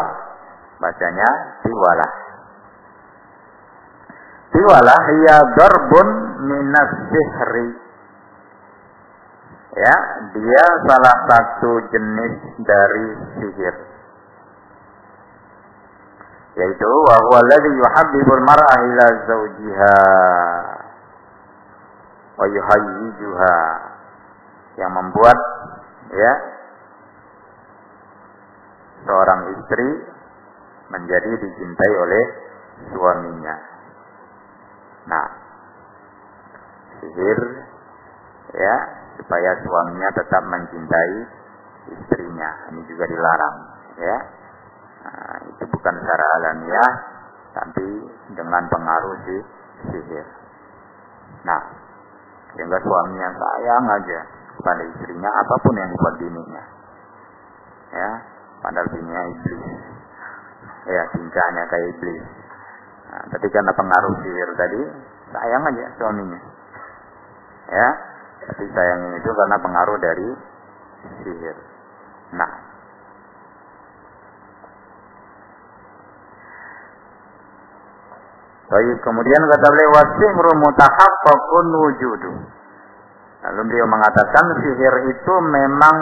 bacanya 0.82 1.28
tiwalah. 1.64 2.12
Tiwalah 4.48 5.02
ya 5.28 5.38
darbun 5.54 6.08
minas 6.48 6.92
sihri. 7.12 7.68
Ya 9.78 9.96
dia 10.34 10.64
salah 10.90 11.16
satu 11.30 11.70
jenis 11.92 12.34
dari 12.66 13.06
sihir 13.38 13.97
yaitu 16.58 16.90
wa 16.90 17.14
huwa 17.22 17.38
alladhi 17.38 17.70
yuhabbibul 17.70 18.42
mar'a 18.42 18.74
ila 18.82 19.06
zawjiha 19.30 19.94
wa 22.34 22.46
yuhayyijuha 22.50 23.56
yang 24.78 24.90
membuat 24.94 25.38
ya 26.10 26.32
seorang 29.06 29.40
istri 29.54 29.88
menjadi 30.90 31.30
dicintai 31.38 31.94
oleh 31.94 32.24
suaminya. 32.90 33.56
Nah, 35.08 35.26
sihir 36.98 37.38
ya 38.54 38.76
supaya 39.18 39.50
suaminya 39.62 40.10
tetap 40.14 40.42
mencintai 40.46 41.16
istrinya. 41.94 42.50
Ini 42.72 42.80
juga 42.86 43.04
dilarang, 43.06 43.56
ya. 43.98 44.16
Nah, 45.08 45.40
itu 45.48 45.64
bukan 45.72 45.94
secara 46.04 46.24
alamiah, 46.36 46.92
tapi 47.56 47.86
dengan 48.36 48.62
pengaruh 48.68 49.16
si 49.24 49.36
sihir. 49.88 50.26
Nah, 51.48 51.62
sehingga 52.52 52.76
suaminya 52.84 53.30
sayang 53.32 53.86
aja 53.88 54.20
pada 54.60 54.82
istrinya 54.84 55.30
apa 55.32 55.54
pun 55.64 55.74
yang 55.80 55.88
dibuat 55.88 56.14
bininya. 56.20 56.64
Ya, 57.88 58.10
padahal 58.60 58.88
bininya 58.92 59.22
iblis. 59.32 59.64
Ya, 60.88 61.02
tingkahnya 61.16 61.62
kayak 61.72 61.86
iblis. 61.96 62.24
Nah, 63.08 63.24
tapi 63.32 63.46
karena 63.48 63.72
pengaruh 63.72 64.14
sihir 64.20 64.50
tadi, 64.60 64.80
sayang 65.32 65.62
aja 65.72 65.84
suaminya. 65.96 66.40
Ya, 67.68 67.88
tapi 68.44 68.64
sayangnya 68.76 69.16
itu 69.16 69.30
karena 69.32 69.56
pengaruh 69.56 69.96
dari 70.04 70.28
sihir. 71.24 71.56
Nah, 72.36 72.67
Baik, 78.68 79.00
kemudian 79.00 79.42
kata 79.48 79.66
beliau 79.72 79.96
wasihru 79.96 80.52
mutahaqqaqun 80.60 81.66
wujudu. 81.72 82.32
Lalu 83.48 83.60
beliau 83.64 83.86
mengatakan 83.88 84.44
sihir 84.60 84.94
itu 85.08 85.34
memang 85.40 85.96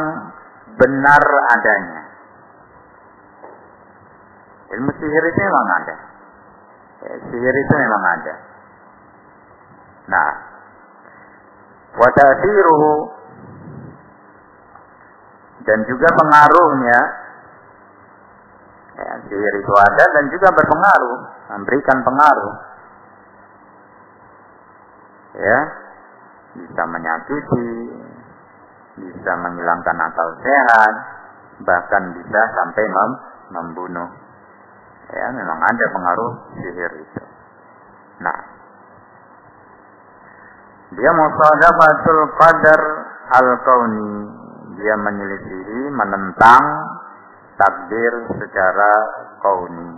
benar 0.75 1.23
adanya. 1.55 2.03
Ilmu 4.75 4.91
sihir 4.99 5.25
itu 5.31 5.41
memang 5.47 5.67
ada. 5.79 5.97
Ya, 7.07 7.13
sihir 7.23 7.55
itu 7.55 7.75
memang 7.79 8.03
ada. 8.19 8.35
Nah, 10.11 10.31
wa 12.03 12.09
dan 15.67 15.79
juga 15.87 16.09
pengaruhnya 16.15 16.99
ya, 18.97 19.13
sihir 19.29 19.55
itu 19.61 19.73
ada 19.77 20.05
dan 20.17 20.25
juga 20.33 20.49
berpengaruh, 20.57 21.19
memberikan 21.53 21.99
pengaruh. 22.01 22.55
Ya, 25.37 25.59
bisa 26.57 26.83
menyakiti, 26.89 27.71
bisa 28.97 29.33
menghilangkan 29.37 29.97
akal 30.01 30.29
sehat, 30.41 30.95
bahkan 31.61 32.03
bisa 32.17 32.41
sampai 32.57 32.85
mem 32.89 33.11
membunuh. 33.53 34.11
Ya, 35.13 35.29
memang 35.31 35.61
ada 35.61 35.85
pengaruh 35.93 36.33
sihir 36.57 36.93
itu. 37.05 37.25
Nah, 38.25 38.39
dia 40.97 41.11
musadafatul 41.13 42.23
qadar 42.41 42.81
al-kauni. 43.39 44.35
Dia 44.77 44.93
menyelisihi, 44.93 45.89
menentang 45.89 46.65
takdir 47.57 48.13
secara 48.37 48.91
kauni. 49.43 49.91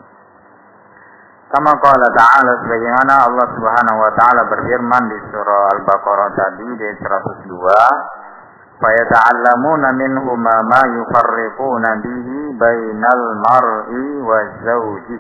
Kama 1.49 1.73
qala 1.81 2.07
ta'ala 2.13 2.53
sebagaimana 2.61 3.25
Allah 3.25 3.47
Subhanahu 3.57 3.99
wa 4.05 4.13
taala 4.21 4.43
berfirman 4.53 5.05
di 5.09 5.19
surah 5.33 5.63
Al-Baqarah 5.81 6.29
tadi 6.37 6.69
di 6.77 6.89
102 7.01 8.77
fayata'allamuna 8.79 9.89
minhuma 9.97 10.55
ma 10.69 10.83
yufarriquna 10.93 11.91
bihi 12.05 12.39
bainal 12.53 13.25
mar'i 13.43 14.07
wa 14.23 14.39
zawji 14.61 15.19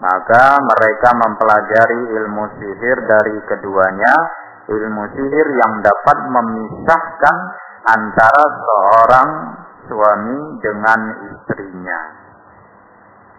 maka 0.00 0.44
mereka 0.64 1.08
mempelajari 1.12 2.00
ilmu 2.08 2.44
sihir 2.56 2.98
dari 3.04 3.36
keduanya 3.44 4.14
ilmu 4.70 5.02
sihir 5.12 5.46
yang 5.60 5.72
dapat 5.84 6.18
memisahkan 6.24 7.36
antara 7.84 8.44
seorang 8.54 9.28
suami 9.90 10.38
dengan 10.62 11.00
istrinya. 11.26 12.00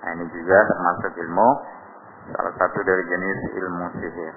Nah, 0.04 0.10
ini 0.20 0.26
juga 0.36 0.58
termasuk 0.68 1.16
ilmu 1.16 1.50
salah 2.36 2.54
satu 2.60 2.80
dari 2.84 3.04
jenis 3.08 3.40
ilmu 3.56 3.86
sihir. 3.96 4.36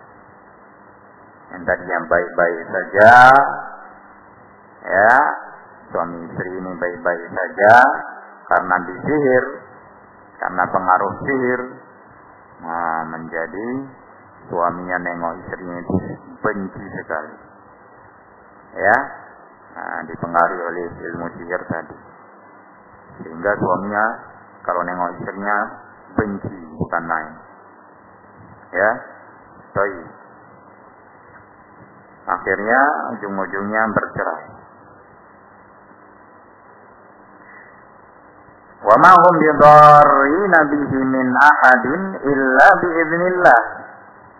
Yang 1.50 1.62
tadi 1.66 1.84
yang 1.90 2.04
baik-baik 2.06 2.60
saja, 2.70 3.10
ya 4.86 5.14
suami 5.90 6.16
istri 6.30 6.50
ini 6.54 6.70
baik-baik 6.78 7.26
saja 7.34 7.72
karena 8.54 8.76
disihir, 8.86 9.44
karena 10.38 10.64
pengaruh 10.70 11.12
sihir, 11.26 11.60
nah, 12.62 13.02
menjadi 13.10 13.68
suaminya 14.46 14.96
nengok 15.02 15.34
istrinya 15.42 15.80
benci 16.44 16.84
sekali. 17.02 17.34
Ya, 18.74 18.96
nah, 19.74 20.00
dipengaruhi 20.06 20.62
oleh 20.62 20.86
ilmu 21.12 21.26
sihir 21.38 21.62
tadi. 21.66 21.96
Sehingga 23.22 23.52
suaminya 23.58 24.04
kalau 24.62 24.80
nengok 24.86 25.18
istrinya 25.18 25.56
benci 26.14 26.56
bukan 26.78 27.04
lain. 27.04 27.34
Ya, 28.74 28.90
baik. 29.74 30.06
Akhirnya 32.24 32.80
ujung-ujungnya 33.14 33.82
bercerai. 33.92 34.46
Wa 38.84 38.96
ma 39.00 39.12
hum 39.12 39.34
bidarrina 39.40 40.58
bihi 40.72 40.98
min 41.04 41.26
ahadin 41.36 42.02
illa 42.20 42.68
biiznillah. 42.80 43.60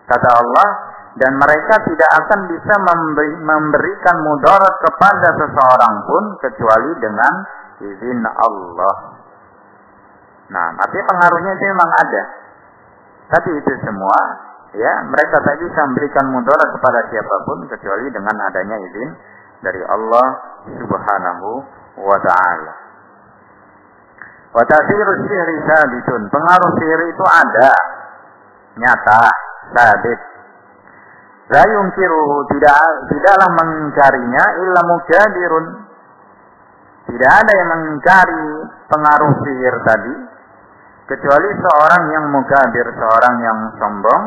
Kata 0.05 0.29
Allah, 0.37 0.69
dan 1.15 1.31
mereka 1.39 1.75
tidak 1.87 2.11
akan 2.11 2.39
bisa 2.51 2.75
memberi, 2.75 3.39
memberikan 3.39 4.19
mudarat 4.19 4.75
kepada 4.83 5.31
seseorang 5.39 5.95
pun 6.03 6.23
kecuali 6.43 6.91
dengan 6.99 7.33
izin 7.79 8.19
Allah. 8.27 8.95
Nah, 10.51 10.67
tapi 10.75 10.97
pengaruhnya 10.99 11.55
itu 11.55 11.65
memang 11.71 11.91
ada. 11.95 12.23
Tapi 13.31 13.49
itu 13.55 13.71
semua, 13.87 14.19
ya, 14.75 14.93
mereka 15.07 15.39
tak 15.39 15.55
bisa 15.63 15.79
memberikan 15.87 16.35
mudarat 16.35 16.69
kepada 16.75 16.99
siapa 17.07 17.35
pun 17.47 17.63
kecuali 17.71 18.11
dengan 18.11 18.35
adanya 18.51 18.75
izin 18.75 19.09
dari 19.63 19.81
Allah 19.87 20.27
Subhanahu 20.67 21.49
wa 21.95 22.17
taala. 22.19 22.73
Wa 24.51 24.63
ta'thiru 24.67 25.11
sihri 25.23 25.55
sabitun. 25.63 26.27
Pengaruh 26.27 26.71
sihir 26.75 27.01
itu 27.07 27.23
ada. 27.23 27.71
Nyata, 28.75 29.23
sabit 29.71 30.34
La 31.45 31.61
yungkiruhu 31.61 32.49
tidak 32.57 32.77
tidaklah 33.05 33.49
mengingkarinya 33.53 34.45
illa 34.65 34.81
mujadirun. 34.81 35.65
Tidak 37.05 37.31
ada 37.31 37.51
yang 37.53 37.69
mengingkari 37.69 38.45
pengaruh 38.89 39.33
sihir 39.45 39.75
tadi 39.85 40.13
kecuali 41.05 41.49
seorang 41.53 42.03
yang 42.09 42.25
mukadir, 42.33 42.85
seorang 42.97 43.35
yang 43.45 43.59
sombong. 43.77 44.23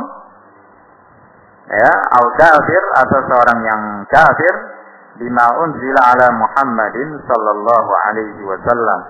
Ya, 1.69 1.91
al 1.91 2.27
kafir 2.39 2.83
atau 3.03 3.21
seorang 3.27 3.59
yang 3.67 3.83
kafir. 4.07 4.55
Bima 5.19 5.51
unzila 5.59 6.15
ala 6.15 6.31
Muhammadin 6.31 7.19
sallallahu 7.27 7.93
alaihi 8.07 8.47
wasallam. 8.47 9.01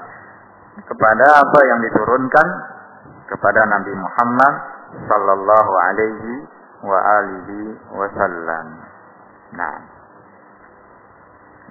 Kepada 0.89 1.45
apa 1.45 1.59
yang 1.69 1.85
diturunkan? 1.85 2.49
Kepada 3.29 3.69
Nabi 3.69 3.93
Muhammad 3.93 4.55
sallallahu 5.05 5.73
alaihi 5.77 6.49
wa 6.83 6.99
alihi 7.23 7.75
wasallam. 7.91 8.67
Nah, 9.55 9.75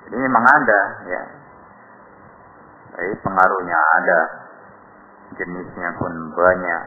ini 0.08 0.18
memang 0.18 0.46
ada 0.46 0.82
ya. 1.08 1.24
Jadi 2.98 3.14
pengaruhnya 3.22 3.80
ada, 4.02 4.20
jenisnya 5.38 5.90
pun 6.02 6.14
banyak. 6.34 6.84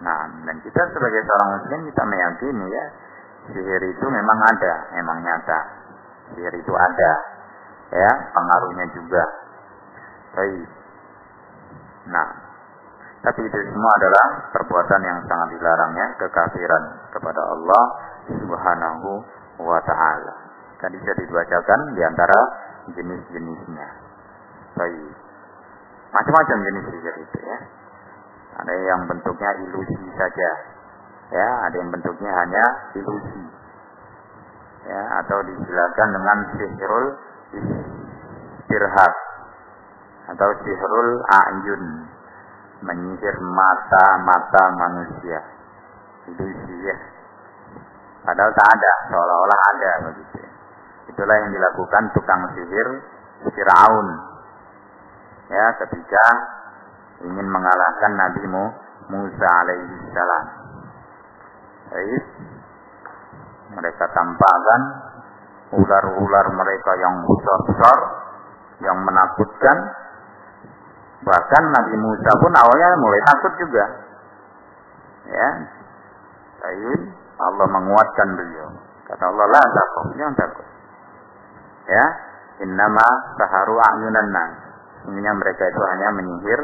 Nah, 0.00 0.20
dan 0.48 0.56
kita 0.64 0.80
sebagai 0.96 1.22
seorang 1.28 1.50
muslim 1.60 1.80
kita 1.92 2.02
meyakini 2.08 2.66
ya, 2.72 2.84
sihir 3.52 3.82
itu 3.84 4.06
memang 4.08 4.38
ada, 4.48 4.74
memang 4.96 5.20
nyata. 5.20 5.60
Sihir 6.32 6.54
itu 6.56 6.72
ada, 6.72 7.12
ya, 7.92 8.10
pengaruhnya 8.32 8.86
juga. 8.96 9.24
Baik. 10.40 10.68
Nah, 12.08 12.28
tapi 13.20 13.40
itu 13.44 13.58
semua 13.68 13.92
adalah 14.00 14.26
perbuatan 14.48 15.00
yang 15.04 15.18
sangat 15.28 15.48
dilarangnya 15.52 16.06
kekafiran 16.16 16.84
kepada 17.12 17.42
Allah 17.52 17.82
Subhanahu 18.32 19.10
wa 19.60 19.80
taala. 19.84 20.34
Tadi 20.80 20.96
sudah 20.96 21.16
dibacakan 21.20 21.80
di 21.92 22.00
antara 22.00 22.38
jenis-jenisnya. 22.96 23.88
Baik. 24.72 25.12
Macam-macam 26.16 26.58
jenis 26.64 26.84
sihir 26.88 27.14
itu 27.20 27.38
ya. 27.44 27.58
Ada 28.64 28.74
yang 28.88 29.00
bentuknya 29.04 29.50
ilusi 29.68 29.96
saja. 30.16 30.50
Ya, 31.30 31.48
ada 31.68 31.76
yang 31.76 31.92
bentuknya 31.92 32.32
hanya 32.32 32.64
ilusi. 32.96 33.44
Ya, 34.88 35.00
atau 35.20 35.44
disilakan 35.44 36.08
dengan 36.16 36.38
sihirul 36.56 37.06
istirhab 37.52 39.12
atau 40.32 40.48
sihirul 40.64 41.10
ayun 41.28 41.84
menyihir 42.80 43.36
mata-mata 43.40 44.62
manusia. 44.76 45.40
ilusi 46.30 46.76
ya. 46.84 46.96
Padahal 48.20 48.52
tak 48.52 48.68
ada, 48.68 48.92
seolah-olah 49.08 49.60
ada 49.74 49.90
begitu. 50.12 50.40
Itulah 51.10 51.36
yang 51.40 51.50
dilakukan 51.50 52.04
tukang 52.12 52.42
sihir 52.54 52.88
Fir'aun. 53.48 54.08
Ya, 55.50 55.66
ketika 55.82 56.24
ingin 57.24 57.48
mengalahkan 57.48 58.12
Nabi 58.14 58.44
Musa 59.10 59.48
alaihi 59.64 59.96
salam. 60.14 60.44
Baik. 61.90 62.24
Mereka 63.70 64.04
tampakkan 64.14 64.80
ular-ular 65.74 66.46
mereka 66.54 66.92
yang 66.98 67.14
besar-besar, 67.26 67.98
yang 68.82 68.98
menakutkan. 69.02 69.78
Bahkan 71.20 71.64
Nabi 71.68 71.94
Musa 72.00 72.30
pun 72.40 72.52
awalnya 72.56 72.96
mulai 72.96 73.20
takut 73.28 73.52
juga. 73.60 73.84
Ya. 75.28 75.48
Baik. 76.60 77.00
Allah 77.40 77.66
menguatkan 77.72 78.28
beliau. 78.36 78.68
Kata 79.08 79.24
Allah, 79.26 79.46
la 79.48 79.62
takut, 79.64 80.06
jangan 80.14 80.34
takut. 80.36 80.66
Ya, 81.88 82.04
innama 82.62 83.06
saharu 83.40 83.74
a'yunan 83.74 84.30
nas. 84.30 84.52
Sesungguhnya 85.00 85.32
mereka 85.34 85.64
itu 85.66 85.80
hanya 85.80 86.08
menyihir 86.14 86.60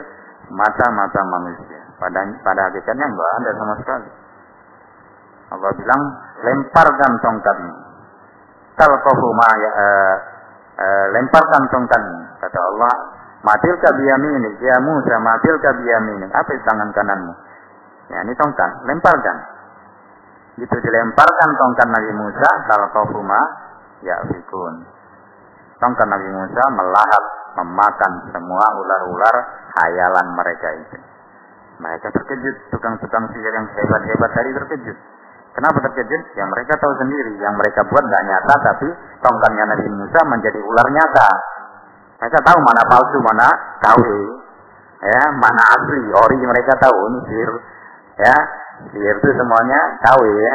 mata-mata 0.53 1.21
manusia. 1.27 1.81
Pada 1.97 2.21
pada 2.45 2.71
hakikatnya 2.71 3.07
enggak 3.09 3.31
ada 3.40 3.51
sama 3.57 3.75
sekali. 3.81 4.11
Allah 5.51 5.71
bilang, 5.75 6.03
lemparkan 6.45 7.12
tongkatmu. 7.25 7.75
Talqafu 8.77 9.29
ma 9.33 9.51
ya, 9.57 9.71
uh, 9.73 10.16
uh, 10.77 11.07
lemparkan 11.16 11.62
tongkatmu. 11.73 12.21
Kata 12.45 12.59
Allah, 12.61 12.95
matil 13.42 13.75
kabiyamini, 13.83 14.51
ya 14.62 14.77
Musa, 14.81 15.16
matil 15.20 15.57
kabiyamini. 15.61 16.27
Apa 16.31 16.51
di 16.55 16.62
tangan 16.64 16.90
kananmu? 16.94 17.33
Ya, 18.12 18.22
ini 18.22 18.33
tongkat, 18.38 18.70
lemparkan. 18.87 19.37
Gitu 20.57 20.72
dilemparkan 20.72 21.51
tongkat 21.61 21.88
Nabi 21.90 22.11
Musa, 22.16 22.49
talqafu 22.64 23.20
ma 23.20 23.40
ya 24.01 24.16
fikun 24.25 24.75
Tongkat 25.77 26.09
Nabi 26.09 26.29
Musa 26.33 26.62
melahap, 26.72 27.25
memakan 27.61 28.12
semua 28.33 28.64
ular-ular 28.81 29.37
hayalan 29.77 30.27
mereka 30.33 30.68
itu. 30.81 30.96
Mereka 31.77 32.09
terkejut, 32.09 32.57
tukang-tukang 32.72 33.29
sihir 33.37 33.53
yang 33.53 33.68
hebat-hebat 33.68 34.31
tadi 34.33 34.51
terkejut. 34.57 34.96
Kenapa 35.53 35.77
terkejut? 35.85 36.22
Ya 36.33 36.44
mereka 36.49 36.81
tahu 36.81 36.92
sendiri, 37.01 37.37
yang 37.40 37.53
mereka 37.61 37.85
buat 37.85 38.01
tidak 38.01 38.22
nyata, 38.25 38.55
tapi 38.72 38.88
tongkatnya 39.20 39.64
Nabi 39.77 39.88
Musa 39.92 40.20
menjadi 40.25 40.61
ular 40.64 40.88
nyata. 40.88 41.29
Mereka 42.16 42.38
tahu 42.40 42.59
mana 42.64 42.83
palsu, 42.88 43.18
mana 43.20 43.48
KW, 43.85 44.05
ya, 45.05 45.22
mana 45.37 45.62
asli, 45.76 46.00
ori 46.11 46.37
mereka 46.40 46.72
tahu. 46.81 46.96
Ini 46.96 47.18
sihir, 47.29 47.50
ya, 48.24 48.37
sihir 48.92 49.16
itu 49.20 49.29
semuanya 49.37 49.81
KW 50.00 50.22
ya, 50.24 50.55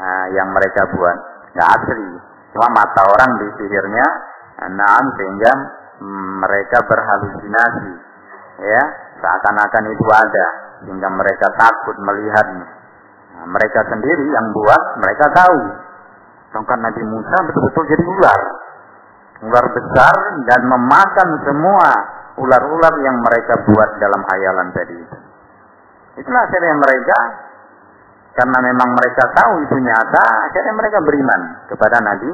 nah, 0.00 0.24
yang 0.32 0.48
mereka 0.52 0.88
buat, 0.96 1.16
nggak 1.52 1.68
asli. 1.80 2.08
Cuma 2.56 2.70
mata 2.70 3.02
orang 3.02 3.30
di 3.42 3.48
sihirnya 3.58 4.06
Naam 4.54 5.04
sehingga 5.18 5.52
mereka 6.40 6.78
berhalusinasi. 6.86 7.92
Ya 8.62 8.82
seakan-akan 9.18 9.84
itu 9.90 10.06
ada. 10.14 10.46
Sehingga 10.86 11.08
mereka 11.10 11.46
takut 11.58 11.96
melihatnya. 11.98 12.66
Nah, 13.34 13.46
mereka 13.50 13.82
sendiri 13.90 14.24
yang 14.30 14.46
buat 14.54 14.82
mereka 15.02 15.26
tahu. 15.34 15.58
Tongkat 16.54 16.78
Nabi 16.78 17.02
Musa 17.02 17.36
betul-betul 17.50 17.84
jadi 17.90 18.04
ular. 18.06 18.40
Ular 19.44 19.66
besar 19.76 20.16
dan 20.48 20.60
memakan 20.64 21.28
semua 21.44 21.88
ular-ular 22.40 22.94
yang 23.04 23.16
mereka 23.20 23.60
buat 23.68 23.90
dalam 24.00 24.22
hayalan 24.24 24.68
tadi 24.72 24.96
itu. 24.96 25.18
Itulah 26.24 26.42
akhirnya 26.46 26.74
mereka 26.78 27.18
karena 28.34 28.58
memang 28.66 28.90
mereka 28.98 29.24
tahu 29.30 29.62
itu 29.62 29.76
nyata, 29.78 30.26
akhirnya 30.50 30.74
mereka 30.74 30.98
beriman 31.06 31.40
kepada 31.70 32.02
Nabi 32.02 32.30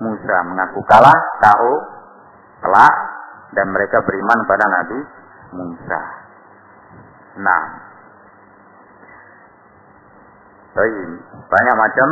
Musa 0.00 0.36
mengaku 0.46 0.80
kalah, 0.86 1.18
tahu, 1.42 1.72
telah, 2.64 2.92
dan 3.52 3.66
mereka 3.68 4.00
beriman 4.06 4.38
pada 4.46 4.64
Nabi 4.70 4.98
Musa. 5.58 6.00
Nah, 7.42 7.62
banyak 11.50 11.76
macam 11.76 12.08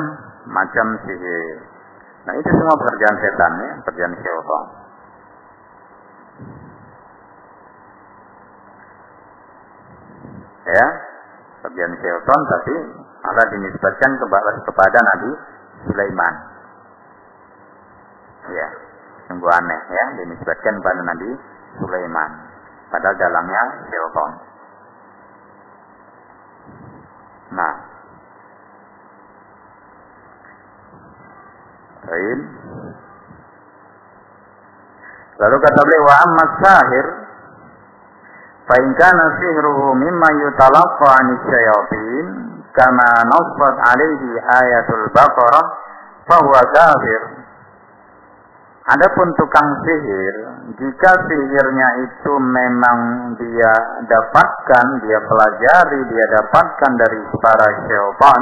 macam 0.50 0.86
sihir. 1.06 1.77
Nah 2.26 2.34
itu 2.34 2.50
semua 2.50 2.74
pekerjaan 2.76 3.16
setan 3.22 3.52
ya, 3.62 3.70
pekerjaan 3.84 4.14
syaitan. 4.18 4.64
Ya, 10.68 10.86
pekerjaan 11.62 11.94
syaitan 12.02 12.40
tapi 12.48 12.74
malah 13.24 13.46
dinisbatkan 13.52 14.10
kepada, 14.18 14.50
kepada 14.66 14.98
Nabi 15.02 15.30
Sulaiman. 15.88 16.34
Ya, 18.48 18.68
sungguh 19.28 19.50
aneh 19.52 19.80
ya 19.92 20.04
dinisbatkan 20.24 20.74
pada 20.80 21.00
Nabi 21.04 21.30
Sulaiman. 21.78 22.30
Padahal 22.88 23.16
dalamnya 23.16 23.62
syaitan. 23.88 24.32
Nah, 27.48 27.87
Baik. 32.08 32.40
Lalu 35.38 35.56
kata 35.60 35.80
beliau 35.84 36.08
wa 36.08 36.16
amma 36.24 36.44
sahir 36.64 37.06
fa 38.64 38.74
in 38.80 38.88
kana 38.96 39.26
sihruhu 39.38 39.92
mimma 39.92 40.28
yutalaqqa 40.40 41.04
'an 41.04 41.28
syayatin 41.44 42.26
kama 42.72 43.10
nasbat 43.28 43.76
'alaihi 43.76 44.40
ayatul 44.40 45.06
baqarah 45.12 45.66
fa 46.24 46.36
huwa 46.40 46.62
kafir 46.72 47.22
Adapun 48.88 49.28
tukang 49.36 49.84
sihir, 49.84 50.36
jika 50.80 51.12
sihirnya 51.28 51.88
itu 52.08 52.32
memang 52.40 52.98
dia 53.36 53.72
dapatkan, 54.08 54.86
dia 55.04 55.20
pelajari, 55.28 56.08
dia 56.08 56.26
dapatkan 56.40 56.92
dari 56.96 57.20
para 57.36 57.68
syaitan, 57.84 58.40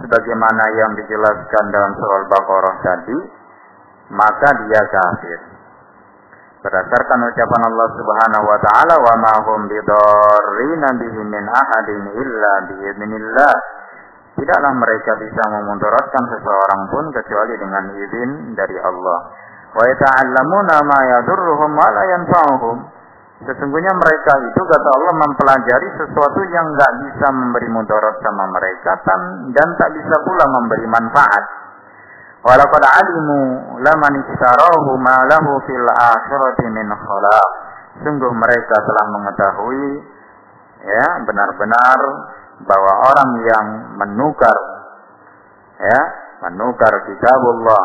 sebagaimana 0.00 0.64
yang 0.78 0.92
dijelaskan 0.96 1.64
dalam 1.68 1.92
surah 1.98 2.18
Al-Baqarah 2.24 2.76
tadi, 2.80 3.18
maka 4.12 4.48
dia 4.64 4.82
kafir. 4.88 5.40
Berdasarkan 6.62 7.26
ucapan 7.26 7.62
Allah 7.74 7.88
Subhanahu 7.98 8.44
wa 8.46 8.58
taala, 8.62 8.94
"Wa 9.02 9.14
ma 9.18 9.34
hum 9.50 9.66
bidarrina 9.66 10.88
bihi 10.94 11.20
min 11.26 11.44
ahadin 11.50 12.04
illa 12.14 12.52
biidznillah." 12.70 13.54
Tidaklah 14.32 14.72
mereka 14.78 15.12
bisa 15.20 15.42
memudaratkan 15.50 16.24
seseorang 16.32 16.82
pun 16.88 17.04
kecuali 17.12 17.54
dengan 17.58 17.84
izin 17.92 18.30
dari 18.56 18.78
Allah 18.80 19.18
wa 19.72 19.84
yata'allamuna 19.88 20.76
ma 20.84 20.98
yadurruhum 21.04 21.70
wa 21.72 21.88
la 21.92 22.04
yanfa'uhum. 22.16 22.76
Sesungguhnya 23.42 23.90
mereka 23.98 24.32
itu 24.38 24.60
kata 24.62 24.88
Allah 25.02 25.14
mempelajari 25.18 25.88
sesuatu 25.98 26.40
yang 26.46 26.66
enggak 26.70 26.92
bisa 27.02 27.26
memberi 27.34 27.68
mudarat 27.74 28.14
sama 28.22 28.46
mereka 28.54 28.92
dan 29.50 29.68
tak 29.74 29.90
bisa 29.98 30.16
pula 30.22 30.46
memberi 30.46 30.86
manfaat. 30.86 31.44
Walaqad 32.46 32.84
alimu 32.86 33.38
laman 33.82 34.14
ishtarahu 34.22 34.94
ma 35.02 35.26
lahu 35.26 35.58
fil 35.66 35.86
akhirati 35.90 36.66
min 36.70 36.86
khalaq. 36.86 37.48
Sungguh 38.06 38.30
mereka 38.30 38.76
telah 38.78 39.06
mengetahui 39.10 39.86
ya 40.86 41.06
benar-benar 41.26 42.00
bahwa 42.62 42.92
orang 43.10 43.30
yang 43.42 43.66
menukar 43.98 44.58
ya 45.82 46.00
menukar 46.46 46.94
kitabullah 47.10 47.84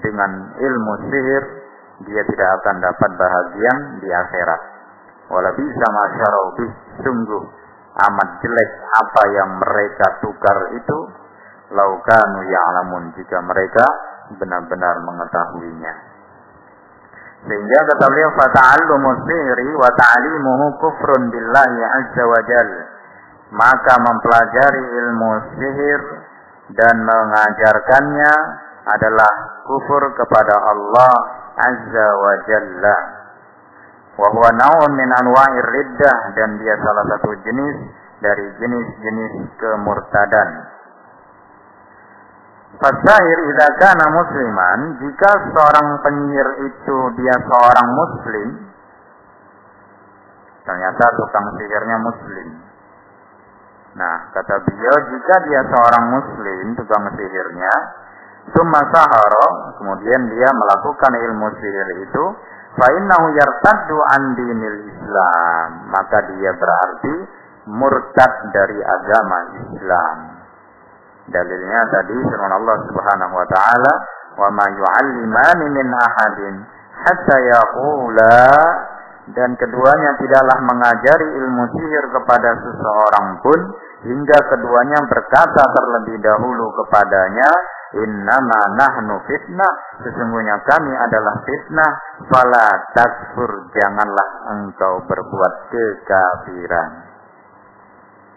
dengan 0.00 0.56
ilmu 0.56 0.92
sihir 1.12 1.61
dia 2.06 2.22
tidak 2.26 2.48
akan 2.62 2.76
dapat 2.82 3.10
bahagian 3.18 3.78
di 4.02 4.08
akhirat. 4.10 4.60
Walau 5.32 5.54
bisa 5.56 5.86
masyarakat 5.86 6.70
sungguh 7.00 7.44
amat 7.92 8.28
jelek 8.40 8.70
apa 8.90 9.22
yang 9.32 9.50
mereka 9.60 10.06
tukar 10.24 10.58
itu 10.76 10.98
laukanu 11.72 12.40
ya'lamun 12.44 13.12
jika 13.16 13.40
mereka 13.44 13.84
benar-benar 14.36 14.96
mengetahuinya. 15.04 15.94
Sehingga 17.42 17.78
kata 17.90 18.06
beliau 18.06 18.30
fata'allumu 18.38 19.10
sihri 19.26 19.68
wa 19.74 19.90
ta'limuhu 19.90 20.78
kufrun 20.78 21.26
billahi 21.26 21.80
azza 21.82 22.24
wa 22.28 22.40
jal. 22.46 22.70
Maka 23.52 23.94
mempelajari 24.00 24.84
ilmu 24.84 25.30
sihir 25.58 26.00
dan 26.72 26.96
mengajarkannya 27.04 28.34
adalah 28.88 29.32
kufur 29.66 30.02
kepada 30.16 30.54
Allah 30.56 31.41
Azza 31.56 32.08
wa 32.16 32.32
Jalla. 32.48 32.96
Wa 34.12 34.28
huwa 34.28 34.50
naun 34.52 34.90
min 34.92 35.08
anwa'ir 35.08 35.68
riddah 35.72 36.18
dan 36.36 36.60
dia 36.60 36.76
salah 36.84 37.04
satu 37.16 37.32
jenis 37.42 37.76
dari 38.20 38.46
jenis-jenis 38.60 39.32
kemurtadan. 39.56 40.50
Fasahir 42.80 43.38
idza 43.52 43.68
kana 43.76 44.06
musliman, 44.10 44.80
jika 44.96 45.30
seorang 45.52 45.88
penyihir 46.00 46.48
itu 46.66 46.98
dia 47.20 47.36
seorang 47.44 47.88
muslim, 47.92 48.48
ternyata 50.64 51.04
tukang 51.20 51.46
sihirnya 51.60 51.96
muslim. 52.00 52.48
Nah, 53.92 54.32
kata 54.32 54.56
beliau, 54.64 54.96
jika 55.12 55.34
dia 55.44 55.60
seorang 55.68 56.04
muslim, 56.16 56.64
tukang 56.80 57.12
sihirnya, 57.12 57.74
summa 58.50 58.82
sahara, 58.90 59.46
kemudian 59.78 60.20
dia 60.34 60.48
melakukan 60.50 61.12
ilmu 61.14 61.46
sihir 61.62 61.88
itu, 62.02 62.24
fa'innahu 62.74 63.26
yartaddu 63.38 63.96
an 64.10 64.22
dinil 64.34 64.78
Islam. 64.90 65.68
Maka 65.94 66.18
dia 66.34 66.50
berarti 66.58 67.14
murtad 67.70 68.32
dari 68.50 68.78
agama 68.82 69.38
Islam. 69.62 70.18
Dalilnya 71.30 71.80
tadi 71.94 72.18
firman 72.18 72.50
Allah 72.50 72.76
Subhanahu 72.90 73.34
wa 73.38 73.46
taala, 73.46 73.92
"Wa 74.34 74.48
ma 74.50 74.66
yu'allimani 74.66 75.66
min 75.70 75.88
ahadin 75.94 76.54
hatta 77.06 77.36
yaqula 77.38 78.42
dan 79.30 79.54
keduanya 79.54 80.18
tidaklah 80.18 80.58
mengajari 80.66 81.28
ilmu 81.38 81.62
sihir 81.78 82.04
kepada 82.10 82.58
seseorang 82.58 83.38
pun 83.38 83.60
hingga 84.02 84.38
keduanya 84.50 84.98
berkata 85.06 85.62
terlebih 85.62 86.18
dahulu 86.18 86.74
kepadanya 86.82 87.50
innama 87.96 88.60
nahnu 88.78 89.20
fitnah. 89.28 89.72
Sesungguhnya 90.02 90.56
kami 90.66 90.92
adalah 90.96 91.34
fitnah. 91.44 91.92
Fala 92.26 92.66
takfur 92.96 93.70
janganlah 93.76 94.28
engkau 94.58 95.04
berbuat 95.06 95.54
kekafiran. 95.70 96.90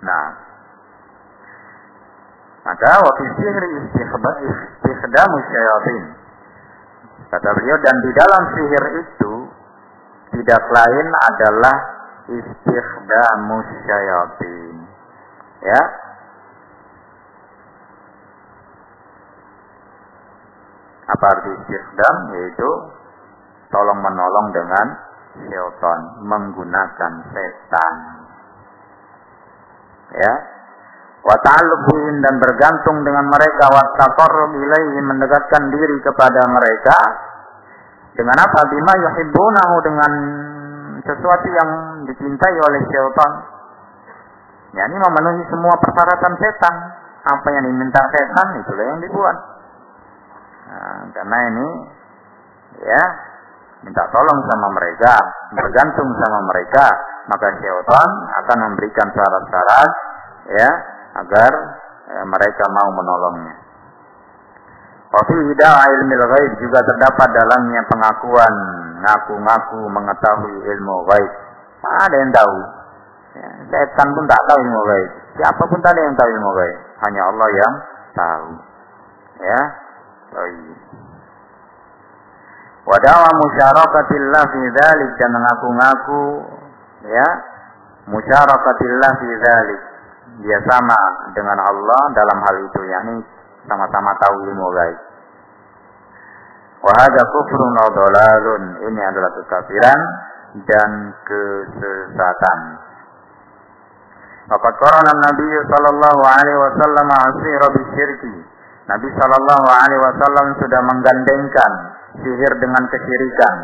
Nah. 0.04 0.28
Maka 2.66 2.98
waktu 2.98 3.24
sihir 3.38 3.66
istikhdamu 4.82 5.38
syayatin. 5.54 6.04
Kata 7.30 7.50
beliau 7.54 7.78
dan 7.82 7.96
di 8.02 8.12
dalam 8.18 8.44
sihir 8.58 8.86
itu 9.06 9.34
tidak 10.34 10.64
lain 10.74 11.08
adalah 11.30 11.76
istikhdamu 12.26 13.58
syayatin. 13.86 14.75
Ya. 15.66 15.82
Apa 21.10 21.26
arti 21.26 21.50
istikhdam? 21.58 22.16
Yaitu 22.38 22.70
tolong 23.74 24.00
menolong 24.02 24.48
dengan 24.54 24.88
syaitan, 25.36 26.00
menggunakan 26.22 27.14
setan. 27.34 27.94
Ya. 30.16 30.34
Wa 31.26 31.38
dan 31.42 32.36
bergantung 32.38 33.02
dengan 33.02 33.26
mereka 33.34 33.66
wa 33.74 33.84
taqarrub 33.98 34.54
mendekatkan 35.02 35.74
diri 35.74 35.98
kepada 36.06 36.46
mereka 36.46 36.98
dengan 38.14 38.38
apa? 38.46 38.60
Bima 38.70 38.94
yuhibbunahu 38.94 39.76
dengan 39.82 40.12
sesuatu 41.02 41.48
yang 41.50 41.70
dicintai 42.06 42.56
oleh 42.62 42.82
syaitan. 42.94 43.55
Ya, 44.76 44.84
ini 44.92 44.98
memenuhi 45.00 45.44
semua 45.48 45.72
persyaratan 45.80 46.36
setan. 46.36 46.76
Apa 47.26 47.48
yang 47.56 47.64
diminta 47.66 48.02
setan 48.12 48.48
itulah 48.60 48.86
yang 48.86 49.00
dibuat. 49.02 49.38
Nah, 50.66 51.02
karena 51.16 51.38
ini 51.50 51.68
ya 52.84 53.04
minta 53.88 54.04
tolong 54.12 54.40
sama 54.52 54.68
mereka, 54.76 55.14
bergantung 55.56 56.10
sama 56.20 56.40
mereka, 56.52 56.86
maka 57.32 57.48
syaitan 57.58 58.10
akan 58.44 58.58
memberikan 58.70 59.08
syarat-syarat 59.16 59.92
ya 60.54 60.70
agar 61.24 61.52
ya, 62.12 62.22
mereka 62.28 62.64
mau 62.70 62.90
menolongnya. 62.94 63.56
Wafi 65.16 65.38
da'a 65.56 65.86
ilmu 65.96 66.14
ghaib 66.20 66.54
juga 66.60 66.84
terdapat 66.84 67.30
dalamnya 67.32 67.82
pengakuan 67.88 68.54
ngaku-ngaku 69.00 69.80
mengetahui 69.88 70.56
ilmu 70.76 71.08
ghaib. 71.08 71.32
Ada 72.04 72.16
yang 72.20 72.32
tahu. 72.36 72.75
Setan 73.66 74.08
pun 74.14 74.26
tak 74.30 74.42
tahu 74.46 74.60
ilmu 74.62 74.82
ghaib. 74.86 75.10
Siapa 75.42 75.64
pun 75.66 75.80
tak 75.82 75.92
ada 75.98 76.02
yang 76.06 76.16
tahu 76.16 76.30
ilmu 76.30 76.50
ghaib. 76.54 76.78
Hanya 77.06 77.22
Allah 77.30 77.48
yang 77.50 77.74
tahu. 78.14 78.48
Ya. 79.42 79.62
Baik. 80.36 80.78
Wadawa 82.86 83.30
musyarakatilah 83.34 84.44
fi 84.46 84.62
dzalik 84.78 85.12
dan 85.18 85.30
mengaku-ngaku 85.34 86.24
ya 87.10 87.28
musyarakatilah 88.14 89.12
fi 89.18 89.30
dzalik. 89.42 89.82
Dia 90.46 90.60
sama 90.70 91.00
dengan 91.34 91.58
Allah 91.64 92.02
dalam 92.14 92.38
hal 92.46 92.56
itu 92.62 92.80
yakni 92.86 93.26
sama-sama 93.66 94.14
tahu 94.22 94.36
ilmu 94.46 94.68
gaib. 94.78 95.00
Wahada 96.86 97.22
kufrun 97.26 97.78
dolalun. 97.98 98.64
Ini 98.86 99.02
adalah 99.10 99.34
kekafiran 99.34 100.00
dan 100.70 100.90
kesesatan. 101.26 102.60
Waqad 104.46 104.74
qarana 104.78 105.14
Nabi 105.26 105.48
sallallahu 105.74 106.22
alaihi 106.22 106.60
wasallam 106.62 107.08
asira 107.10 107.68
bisyirki. 107.74 108.36
Nabi 108.86 109.10
sallallahu 109.18 109.68
alaihi 109.68 110.02
wasallam 110.06 110.48
sudah 110.62 110.82
menggandengkan 110.86 111.72
sihir 112.22 112.54
dengan 112.62 112.84
kesyirikan. 112.94 113.56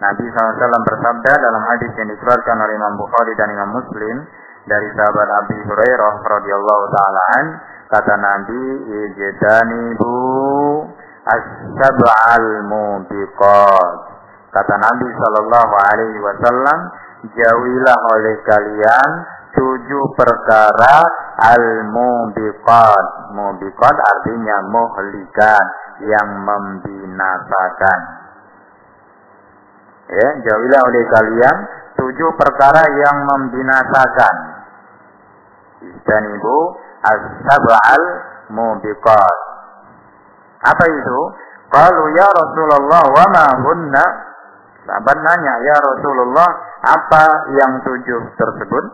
Nabi 0.00 0.24
SAW 0.32 0.80
bersabda 0.88 1.32
dalam 1.44 1.60
hadis 1.60 1.92
yang 2.00 2.08
dikeluarkan 2.08 2.56
oleh 2.56 2.72
Imam 2.72 2.96
Bukhari 2.96 3.36
dan 3.36 3.52
Imam 3.52 3.68
Muslim 3.76 4.16
dari 4.64 4.88
sahabat 4.96 5.28
Abi 5.44 5.60
Hurairah 5.60 6.14
radhiyallahu 6.24 6.84
taala 6.88 7.24
Kata 7.90 8.14
Nabi, 8.16 8.64
"Ijtanibu 8.86 10.14
as-sab'al 11.26 12.48
mubiqat." 12.64 13.94
Kata 14.54 14.74
Nabi 14.78 15.08
sallallahu 15.10 15.74
alaihi 15.90 16.22
wasallam, 16.22 16.78
"Jauhilah 17.34 17.98
oleh 18.14 18.34
kalian 18.46 19.10
tujuh 19.60 20.04
perkara 20.16 21.04
al-mubiqat." 21.36 23.04
Mubiqat 23.36 23.96
artinya 24.00 24.56
muhlikat 24.72 25.64
yang 26.00 26.28
membinasakan. 26.48 28.00
Ya, 30.10 30.28
jauhilah 30.42 30.80
oleh 30.80 31.04
kalian 31.12 31.56
tujuh 32.00 32.30
perkara 32.40 32.82
yang 32.88 33.16
membinasakan. 33.28 34.34
Istanibu 35.84 36.56
as-sab'al 37.04 38.02
mubiqat. 38.50 39.36
Apa 40.60 40.84
itu? 40.88 41.18
Qalu 41.70 42.04
ya 42.18 42.26
Rasulullah 42.26 43.02
wa 43.06 43.24
ma 43.30 43.46
hunna? 43.62 44.04
Sahabat 44.90 45.18
nanya, 45.22 45.54
ya 45.62 45.76
Rasulullah, 45.78 46.48
apa 46.82 47.24
yang 47.54 47.78
tujuh 47.86 48.20
tersebut? 48.34 48.84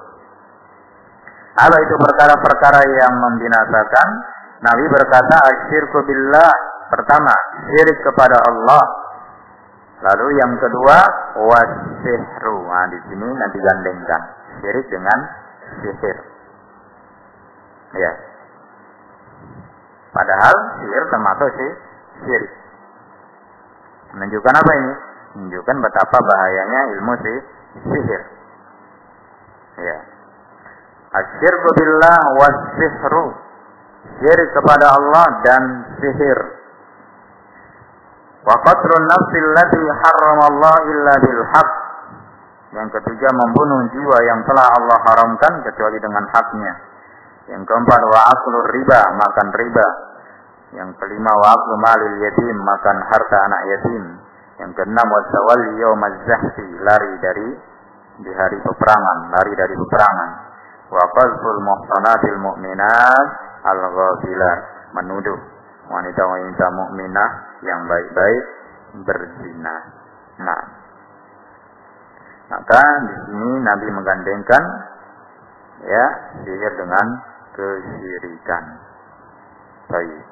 Apa 1.57 1.77
itu 1.81 1.95
perkara-perkara 1.97 2.81
yang 2.85 3.15
membinasakan? 3.17 4.09
Nabi 4.61 4.85
berkata, 4.93 5.37
asyirku 5.41 6.05
billah. 6.05 6.53
Pertama, 6.93 7.33
syirik 7.67 7.99
kepada 8.05 8.37
Allah. 8.45 8.85
Lalu 10.05 10.37
yang 10.37 10.53
kedua, 10.61 10.97
wasihru. 11.41 12.59
Nah, 12.69 12.87
di 12.93 12.99
sini 13.09 13.27
nanti 13.33 13.59
gandengkan. 13.59 14.23
Syirik 14.61 14.87
dengan 14.93 15.19
sihir. 15.81 16.17
Ya. 17.97 18.13
Padahal 20.13 20.55
sihir 20.81 21.05
termasuk 21.09 21.51
sih 21.57 21.71
syirik. 22.25 22.53
Menunjukkan 24.13 24.55
apa 24.61 24.73
ini? 24.77 24.93
Menunjukkan 25.37 25.77
betapa 25.81 26.19
bahayanya 26.21 26.81
ilmu 26.97 27.15
sih 27.25 27.39
sihir. 27.85 28.23
Ya. 29.81 30.16
Asyirku 31.15 31.69
billah 31.77 32.19
was 32.41 32.59
sihru. 32.81 33.27
Syirik 34.17 34.51
kepada 34.55 34.97
Allah 34.97 35.27
dan 35.45 35.63
sihir. 36.01 36.39
Wa 38.47 38.55
qatlun 38.63 39.03
nafsi 39.11 39.39
allati 39.43 39.79
Allah 39.83 40.77
illa 40.87 41.15
bil 41.19 41.43
haq. 41.51 41.71
Yang 42.77 42.89
ketiga 43.01 43.29
membunuh 43.35 43.89
jiwa 43.91 44.19
yang 44.27 44.41
telah 44.47 44.67
Allah 44.71 44.99
haramkan 45.07 45.65
kecuali 45.67 45.99
dengan 45.99 46.25
haknya. 46.31 46.73
Yang 47.47 47.63
keempat 47.63 48.01
wa 48.03 48.21
aklu 48.27 48.59
riba, 48.75 49.01
makan 49.15 49.49
riba. 49.55 49.89
Yang 50.75 50.91
kelima 50.99 51.31
wa 51.31 51.47
aklu 51.55 51.75
malil 51.79 52.17
yatim, 52.21 52.57
makan 52.59 52.97
harta 53.07 53.39
anak 53.47 53.63
yatim. 53.71 54.05
Yang 54.59 54.71
keenam 54.83 55.09
wa 55.09 55.23
tawalli 55.31 55.73
yaumaz 55.79 56.17
zahfi, 56.27 56.67
lari 56.83 57.13
dari 57.23 57.49
di 58.27 58.33
hari 58.35 58.59
peperangan, 58.61 59.19
lari 59.31 59.53
dari 59.55 59.75
peperangan. 59.77 60.31
Wa 60.87 61.05
qazful 61.15 61.61
muhsanatil 61.67 62.39
mu'minat 62.39 63.29
al-ghafilat, 63.67 64.61
menuduh 64.95 65.39
wanita-wanita 65.91 66.67
mukminah 66.75 67.31
yang 67.63 67.81
baik-baik 67.87 68.45
berzina. 69.07 69.77
Nah, 70.43 70.63
maka 72.51 72.83
di 73.07 73.15
sini 73.27 73.51
Nabi 73.63 73.87
menggandengkan 73.91 74.63
ya 75.83 76.07
sihir 76.43 76.73
dengan 76.79 77.07
kesyirikan. 77.55 78.65
Baik. 79.87 80.25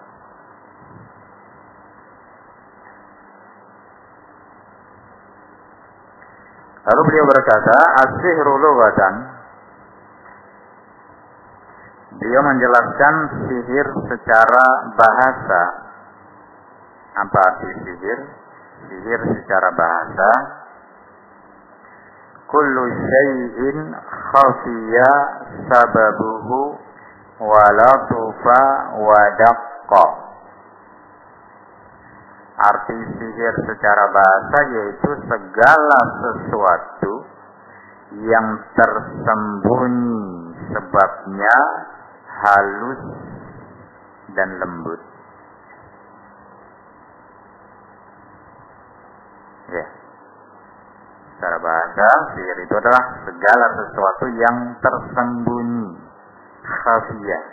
Lalu 6.84 7.00
beliau 7.08 7.26
berkata, 7.32 7.76
as-sihru 8.04 8.60
lughatan 8.60 9.33
beliau 12.18 12.42
menjelaskan 12.44 13.14
sihir 13.48 13.86
secara 14.10 14.66
bahasa. 14.94 15.62
Apa 17.14 17.38
arti 17.38 17.70
sihir? 17.86 18.18
Sihir 18.84 19.20
secara 19.38 19.70
bahasa 19.72 20.30
kullu 22.54 22.82
syai'in 22.86 23.78
khafiya 23.98 25.12
sababuhu 25.66 26.78
wa 27.42 29.22
daqqa. 29.34 30.06
Arti 32.54 32.98
sihir 33.18 33.54
secara 33.66 34.04
bahasa 34.14 34.58
yaitu 34.70 35.10
segala 35.26 36.00
sesuatu 36.22 37.12
yang 38.22 38.46
tersembunyi 38.78 40.54
sebabnya 40.70 41.58
halus 42.44 43.00
dan 44.36 44.48
lembut. 44.60 45.00
Ya. 49.72 49.86
Secara 51.34 51.58
bahasa, 51.58 52.08
sihir 52.36 52.58
itu 52.68 52.74
adalah 52.78 53.04
segala 53.26 53.66
sesuatu 53.80 54.26
yang 54.38 54.56
tersembunyi, 54.78 55.88
khafiyah. 56.62 57.44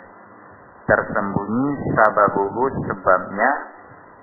Tersembunyi 0.82 1.68
sababuhu 1.96 2.62
sebabnya 2.88 3.50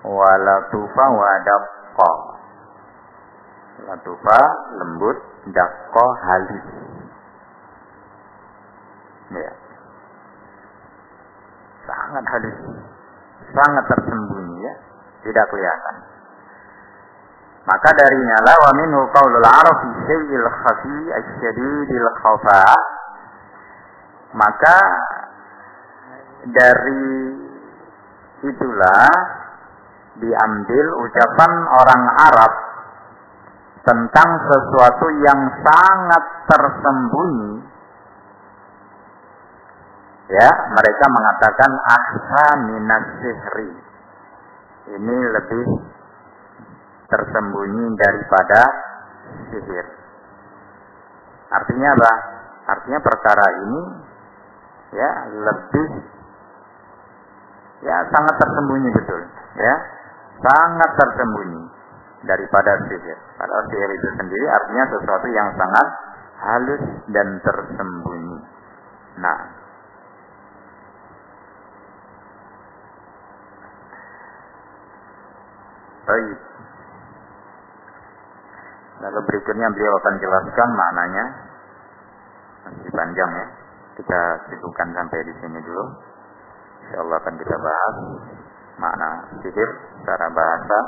walatufa 0.06 1.04
wadaqqa. 1.12 2.12
Latufa 3.90 4.40
lembut, 4.76 5.18
dakko 5.50 6.06
halus. 6.24 6.66
Ya. 9.34 9.59
Sangat 12.10 12.26
halus. 12.26 12.58
Sangat 13.54 13.84
tersembunyi 13.86 14.66
ya. 14.66 14.74
Tidak 15.22 15.46
kelihatan. 15.46 15.96
Maka 17.70 17.90
darinya 17.94 18.36
la 18.42 18.54
wa 18.58 18.70
minhu 18.82 19.00
qaulul 19.14 19.46
arab 19.46 19.76
fi 19.78 19.88
syai'il 20.10 20.48
khafi 20.50 20.96
asyadidil 21.06 22.08
khafa. 22.18 22.66
Maka 24.34 24.78
dari 26.50 27.06
itulah 28.42 29.06
diambil 30.18 30.86
ucapan 31.06 31.52
orang 31.78 32.02
Arab 32.26 32.52
tentang 33.86 34.30
sesuatu 34.50 35.06
yang 35.22 35.40
sangat 35.62 36.24
tersembunyi 36.50 37.52
ya 40.30 40.48
mereka 40.70 41.04
mengatakan 41.10 41.70
ahsa 41.74 42.44
minas 42.70 43.06
sihri 43.18 43.70
ini 44.94 45.16
lebih 45.34 45.66
tersembunyi 47.10 47.84
daripada 47.98 48.60
sihir 49.50 49.86
artinya 51.50 51.88
apa 51.98 52.12
artinya 52.78 52.98
perkara 53.02 53.46
ini 53.66 53.80
ya 54.94 55.10
lebih 55.34 55.88
ya 57.82 57.96
sangat 58.14 58.34
tersembunyi 58.38 58.88
betul 58.94 59.20
ya 59.58 59.74
sangat 60.40 60.90
tersembunyi 60.96 61.80
daripada 62.24 62.72
sihir. 62.88 63.18
Padahal 63.36 63.64
sihir 63.72 63.90
itu 63.96 64.08
sendiri 64.20 64.46
artinya 64.48 64.84
sesuatu 64.92 65.26
yang 65.32 65.48
sangat 65.56 65.86
halus 66.40 66.84
dan 67.12 67.28
tersembunyi. 67.40 68.38
Nah, 69.20 69.38
baik. 76.10 76.38
Lalu 79.00 79.20
berikutnya 79.30 79.66
beliau 79.72 79.94
akan 80.02 80.14
jelaskan 80.20 80.68
maknanya. 80.76 81.24
Masih 82.68 82.92
panjang 82.92 83.30
ya. 83.32 83.46
Kita 83.96 84.20
sibukkan 84.50 84.88
sampai 84.92 85.20
di 85.24 85.34
sini 85.40 85.58
dulu. 85.64 85.84
Insya 86.84 86.96
Allah 87.00 87.16
akan 87.22 87.34
kita 87.38 87.56
bahas 87.56 87.96
makna 88.80 89.10
sihir 89.44 89.70
secara 90.00 90.26
bahasa 90.32 90.78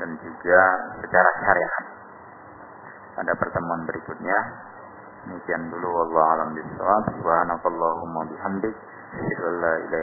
dan 0.00 0.10
juga 0.20 0.60
secara 1.04 1.30
syariat. 1.44 1.84
Pada 3.12 3.32
pertemuan 3.36 3.84
berikutnya, 3.84 4.38
demikian 5.28 5.68
dulu 5.68 5.88
Allah 6.08 6.24
alam 6.40 6.48
bisawab. 6.56 7.04
Subhanakallahumma 7.20 8.20
bihamdik. 8.32 8.76
Asyhadu 9.12 9.44
an 9.44 9.56
la 9.60 9.74
ilaha. 9.84 10.02